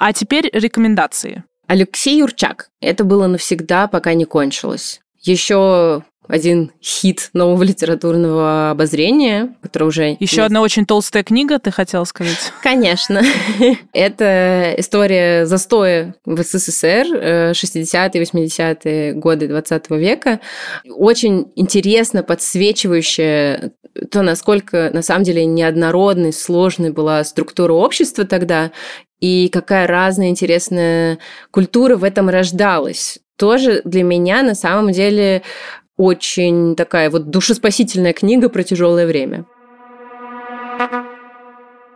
А 0.00 0.12
теперь 0.12 0.50
рекомендации. 0.52 1.44
Алексей 1.66 2.18
Юрчак. 2.18 2.70
Это 2.80 3.04
было 3.04 3.26
навсегда, 3.26 3.86
пока 3.88 4.14
не 4.14 4.24
кончилось. 4.24 5.00
Еще 5.20 6.02
один 6.26 6.72
хит 6.82 7.30
нового 7.34 7.62
литературного 7.62 8.70
обозрения, 8.70 9.54
который 9.60 9.88
уже... 9.88 10.16
Еще 10.18 10.42
одна 10.42 10.62
очень 10.62 10.86
толстая 10.86 11.22
книга, 11.22 11.58
ты 11.58 11.70
хотела 11.70 12.04
сказать? 12.04 12.38
Конечно. 12.62 13.22
Это 13.92 14.74
история 14.78 15.44
застоя 15.46 16.14
в 16.24 16.42
СССР 16.42 17.06
60-е, 17.52 18.22
80-е 18.22 19.12
годы 19.12 19.48
20 19.48 19.90
века. 19.90 20.40
Очень 20.88 21.52
интересно 21.56 22.22
подсвечивающая 22.22 23.72
то, 24.10 24.22
насколько 24.22 24.90
на 24.92 25.02
самом 25.02 25.24
деле 25.24 25.44
неоднородной, 25.44 26.32
сложной 26.32 26.90
была 26.90 27.22
структура 27.24 27.72
общества 27.72 28.24
тогда, 28.24 28.72
и 29.20 29.48
какая 29.48 29.86
разная 29.86 30.28
интересная 30.28 31.18
культура 31.50 31.96
в 31.96 32.04
этом 32.04 32.28
рождалась. 32.28 33.18
Тоже 33.36 33.82
для 33.84 34.02
меня 34.02 34.42
на 34.42 34.54
самом 34.54 34.92
деле 34.92 35.42
очень 35.96 36.76
такая 36.76 37.10
вот 37.10 37.30
душеспасительная 37.30 38.12
книга 38.12 38.48
про 38.48 38.62
тяжелое 38.62 39.06
время. 39.06 39.46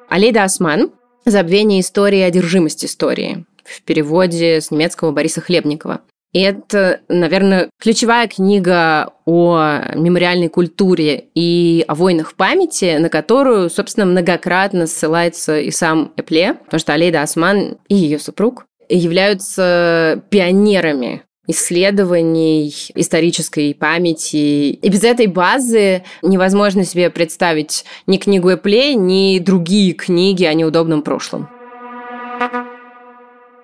Алейда 0.08 0.44
Осман 0.44 0.92
«Забвение 1.26 1.80
истории 1.80 2.20
и 2.20 2.22
одержимость 2.22 2.84
истории» 2.84 3.44
в 3.64 3.82
переводе 3.82 4.61
с 4.61 4.70
немецкого 4.70 5.11
Бориса 5.11 5.40
Хлебникова. 5.40 6.00
И 6.32 6.40
это, 6.40 7.00
наверное, 7.08 7.70
ключевая 7.80 8.28
книга 8.28 9.12
о 9.24 9.80
мемориальной 9.94 10.48
культуре 10.48 11.24
и 11.34 11.84
о 11.88 11.94
войнах 11.94 12.34
памяти, 12.34 12.98
на 12.98 13.08
которую, 13.08 13.70
собственно, 13.70 14.04
многократно 14.04 14.86
ссылается 14.86 15.58
и 15.58 15.70
сам 15.70 16.12
Эпле, 16.16 16.54
потому 16.64 16.80
что 16.80 16.92
Алейда 16.92 17.22
Осман 17.22 17.78
и 17.88 17.94
ее 17.94 18.18
супруг 18.18 18.66
являются 18.90 20.22
пионерами 20.30 21.22
исследований 21.46 22.74
исторической 22.94 23.74
памяти. 23.74 24.72
И 24.72 24.88
без 24.90 25.02
этой 25.02 25.26
базы 25.26 26.04
невозможно 26.22 26.84
себе 26.84 27.08
представить 27.08 27.84
ни 28.06 28.18
книгу 28.18 28.50
Эпле, 28.50 28.94
ни 28.94 29.38
другие 29.38 29.94
книги 29.94 30.44
о 30.44 30.52
неудобном 30.52 31.02
прошлом. 31.02 31.48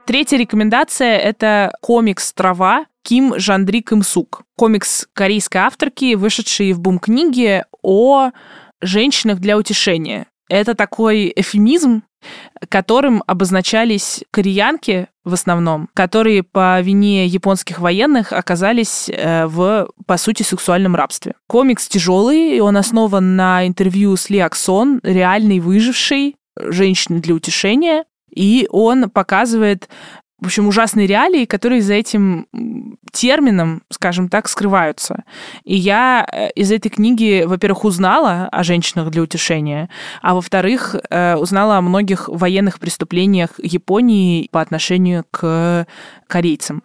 Третья 0.06 0.36
рекомендация— 0.36 1.16
это 1.18 1.72
комикс 1.80 2.34
«Трава» 2.34 2.84
Ким 3.02 3.38
Жандри 3.38 3.80
Кымсук. 3.80 4.42
Комикс 4.56 5.06
корейской 5.14 5.58
авторки, 5.58 6.14
вышедший 6.14 6.72
в 6.74 6.80
бум-книге 6.80 7.64
о 7.82 8.30
женщинах 8.82 9.38
для 9.38 9.56
утешения. 9.56 10.26
Это 10.50 10.74
такой 10.74 11.32
эфемизм, 11.34 12.02
которым 12.68 13.22
обозначались 13.26 14.24
кореянки 14.30 15.08
в 15.24 15.32
основном, 15.32 15.88
которые 15.94 16.42
по 16.42 16.80
вине 16.82 17.26
японских 17.26 17.78
военных 17.78 18.32
оказались 18.32 19.08
э, 19.08 19.46
в, 19.46 19.88
по 20.06 20.16
сути, 20.18 20.42
сексуальном 20.42 20.96
рабстве. 20.96 21.34
Комикс 21.48 21.88
тяжелый, 21.88 22.56
и 22.56 22.60
он 22.60 22.76
основан 22.76 23.36
на 23.36 23.66
интервью 23.66 24.16
с 24.16 24.28
Ли 24.28 24.38
Аксон, 24.38 25.00
реальной 25.02 25.60
выжившей 25.60 26.36
женщины 26.58 27.20
для 27.20 27.34
утешения, 27.34 28.04
и 28.34 28.66
он 28.70 29.10
показывает 29.10 29.88
в 30.40 30.46
общем, 30.46 30.66
ужасные 30.66 31.06
реалии, 31.06 31.46
которые 31.46 31.80
за 31.80 31.94
этим 31.94 32.46
термином, 33.12 33.82
скажем 33.88 34.28
так, 34.28 34.48
скрываются. 34.48 35.24
И 35.64 35.74
я 35.74 36.26
э, 36.30 36.50
из 36.50 36.70
этой 36.70 36.90
книги, 36.90 37.44
во-первых, 37.46 37.84
узнала 37.84 38.48
о 38.52 38.62
женщинах 38.62 39.10
для 39.10 39.22
утешения, 39.22 39.88
а 40.20 40.34
во-вторых, 40.34 40.96
э, 41.08 41.36
узнала 41.36 41.78
о 41.78 41.80
многих 41.80 42.28
военных 42.28 42.78
преступлениях 42.78 43.50
Японии 43.58 44.48
по 44.50 44.60
отношению 44.60 45.24
к 45.30 45.86
корейцам. 46.26 46.82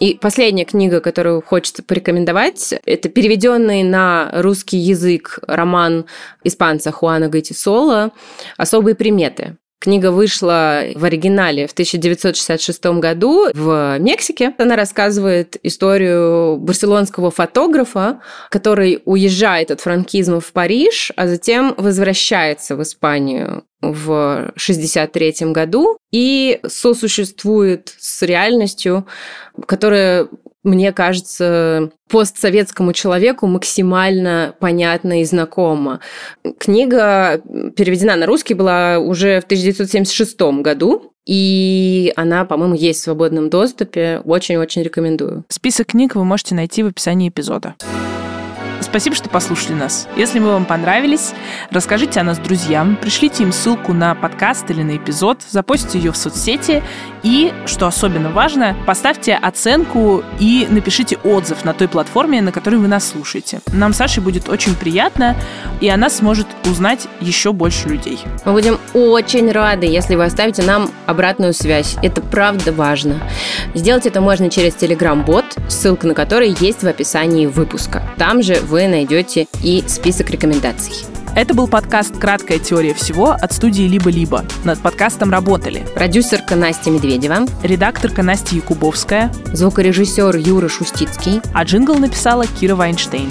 И 0.00 0.14
последняя 0.14 0.64
книга, 0.64 1.00
которую 1.00 1.42
хочется 1.42 1.82
порекомендовать, 1.82 2.74
это 2.86 3.10
переведенный 3.10 3.82
на 3.82 4.30
русский 4.32 4.78
язык 4.78 5.38
роман 5.46 6.06
испанца 6.42 6.90
Хуана 6.90 7.28
Гайтисола 7.28 8.10
«Особые 8.56 8.94
приметы». 8.94 9.58
Книга 9.80 10.10
вышла 10.10 10.82
в 10.94 11.06
оригинале 11.06 11.66
в 11.66 11.72
1966 11.72 12.84
году 13.00 13.48
в 13.54 13.98
Мексике. 13.98 14.54
Она 14.58 14.76
рассказывает 14.76 15.56
историю 15.62 16.58
барселонского 16.58 17.30
фотографа, 17.30 18.20
который 18.50 19.00
уезжает 19.06 19.70
от 19.70 19.80
франкизма 19.80 20.40
в 20.40 20.52
Париж, 20.52 21.12
а 21.16 21.26
затем 21.26 21.74
возвращается 21.78 22.76
в 22.76 22.82
Испанию 22.82 23.64
в 23.80 24.52
63 24.54 25.34
году 25.52 25.96
и 26.12 26.60
сосуществует 26.68 27.94
с 27.98 28.20
реальностью, 28.20 29.06
которая 29.66 30.28
мне 30.62 30.92
кажется, 30.92 31.90
постсоветскому 32.08 32.92
человеку 32.92 33.46
максимально 33.46 34.54
понятна 34.58 35.20
и 35.20 35.24
знакома. 35.24 36.00
Книга 36.58 37.40
переведена 37.76 38.16
на 38.16 38.26
русский 38.26 38.54
была 38.54 38.98
уже 38.98 39.40
в 39.40 39.44
1976 39.44 40.40
году, 40.62 41.12
и 41.26 42.12
она, 42.16 42.44
по-моему, 42.44 42.74
есть 42.74 43.00
в 43.00 43.04
свободном 43.04 43.50
доступе. 43.50 44.20
Очень-очень 44.24 44.82
рекомендую. 44.82 45.44
Список 45.48 45.88
книг 45.88 46.14
вы 46.14 46.24
можете 46.24 46.54
найти 46.54 46.82
в 46.82 46.88
описании 46.88 47.28
эпизода. 47.28 47.76
Спасибо, 48.80 49.14
что 49.14 49.28
послушали 49.28 49.74
нас. 49.74 50.08
Если 50.16 50.38
мы 50.38 50.52
вам 50.52 50.64
понравились, 50.64 51.32
расскажите 51.70 52.20
о 52.20 52.24
нас 52.24 52.38
друзьям, 52.38 52.96
пришлите 52.96 53.42
им 53.42 53.52
ссылку 53.52 53.92
на 53.92 54.14
подкаст 54.14 54.70
или 54.70 54.82
на 54.82 54.96
эпизод, 54.96 55.42
запостите 55.48 55.98
ее 55.98 56.12
в 56.12 56.16
соцсети 56.16 56.82
и, 57.22 57.52
что 57.66 57.86
особенно 57.86 58.30
важно, 58.30 58.76
поставьте 58.86 59.34
оценку 59.34 60.24
и 60.38 60.66
напишите 60.70 61.18
отзыв 61.18 61.64
на 61.64 61.74
той 61.74 61.88
платформе, 61.88 62.40
на 62.40 62.52
которой 62.52 62.76
вы 62.76 62.88
нас 62.88 63.06
слушаете. 63.06 63.60
Нам 63.72 63.92
Саше 63.92 64.20
будет 64.20 64.48
очень 64.48 64.74
приятно, 64.74 65.36
и 65.80 65.88
она 65.88 66.08
сможет 66.08 66.46
узнать 66.64 67.06
еще 67.20 67.52
больше 67.52 67.88
людей. 67.88 68.18
Мы 68.44 68.52
будем 68.52 68.78
очень 68.94 69.50
рады, 69.52 69.86
если 69.86 70.14
вы 70.14 70.24
оставите 70.24 70.62
нам 70.62 70.90
обратную 71.06 71.52
связь. 71.52 71.96
Это 72.02 72.20
правда 72.22 72.72
важно. 72.72 73.20
Сделать 73.74 74.06
это 74.06 74.20
можно 74.20 74.48
через 74.50 74.74
Telegram-бот, 74.74 75.44
ссылка 75.68 76.06
на 76.06 76.14
который 76.14 76.56
есть 76.60 76.82
в 76.82 76.86
описании 76.86 77.46
выпуска. 77.46 78.02
Там 78.16 78.42
же 78.42 78.56
вы 78.70 78.86
найдете 78.86 79.48
и 79.64 79.82
список 79.88 80.30
рекомендаций. 80.30 80.94
Это 81.34 81.54
был 81.54 81.66
подкаст 81.68 82.16
«Краткая 82.18 82.58
теория 82.58 82.94
всего» 82.94 83.32
от 83.32 83.52
студии 83.52 83.82
«Либо-либо». 83.82 84.44
Над 84.64 84.80
подкастом 84.80 85.30
работали 85.30 85.84
продюсерка 85.94 86.54
Настя 86.54 86.90
Медведева, 86.90 87.46
редакторка 87.62 88.22
Настя 88.22 88.56
Якубовская, 88.56 89.32
звукорежиссер 89.52 90.36
Юра 90.36 90.68
Шустицкий, 90.68 91.40
а 91.52 91.64
джингл 91.64 91.96
написала 91.96 92.46
Кира 92.46 92.76
Вайнштейн. 92.76 93.30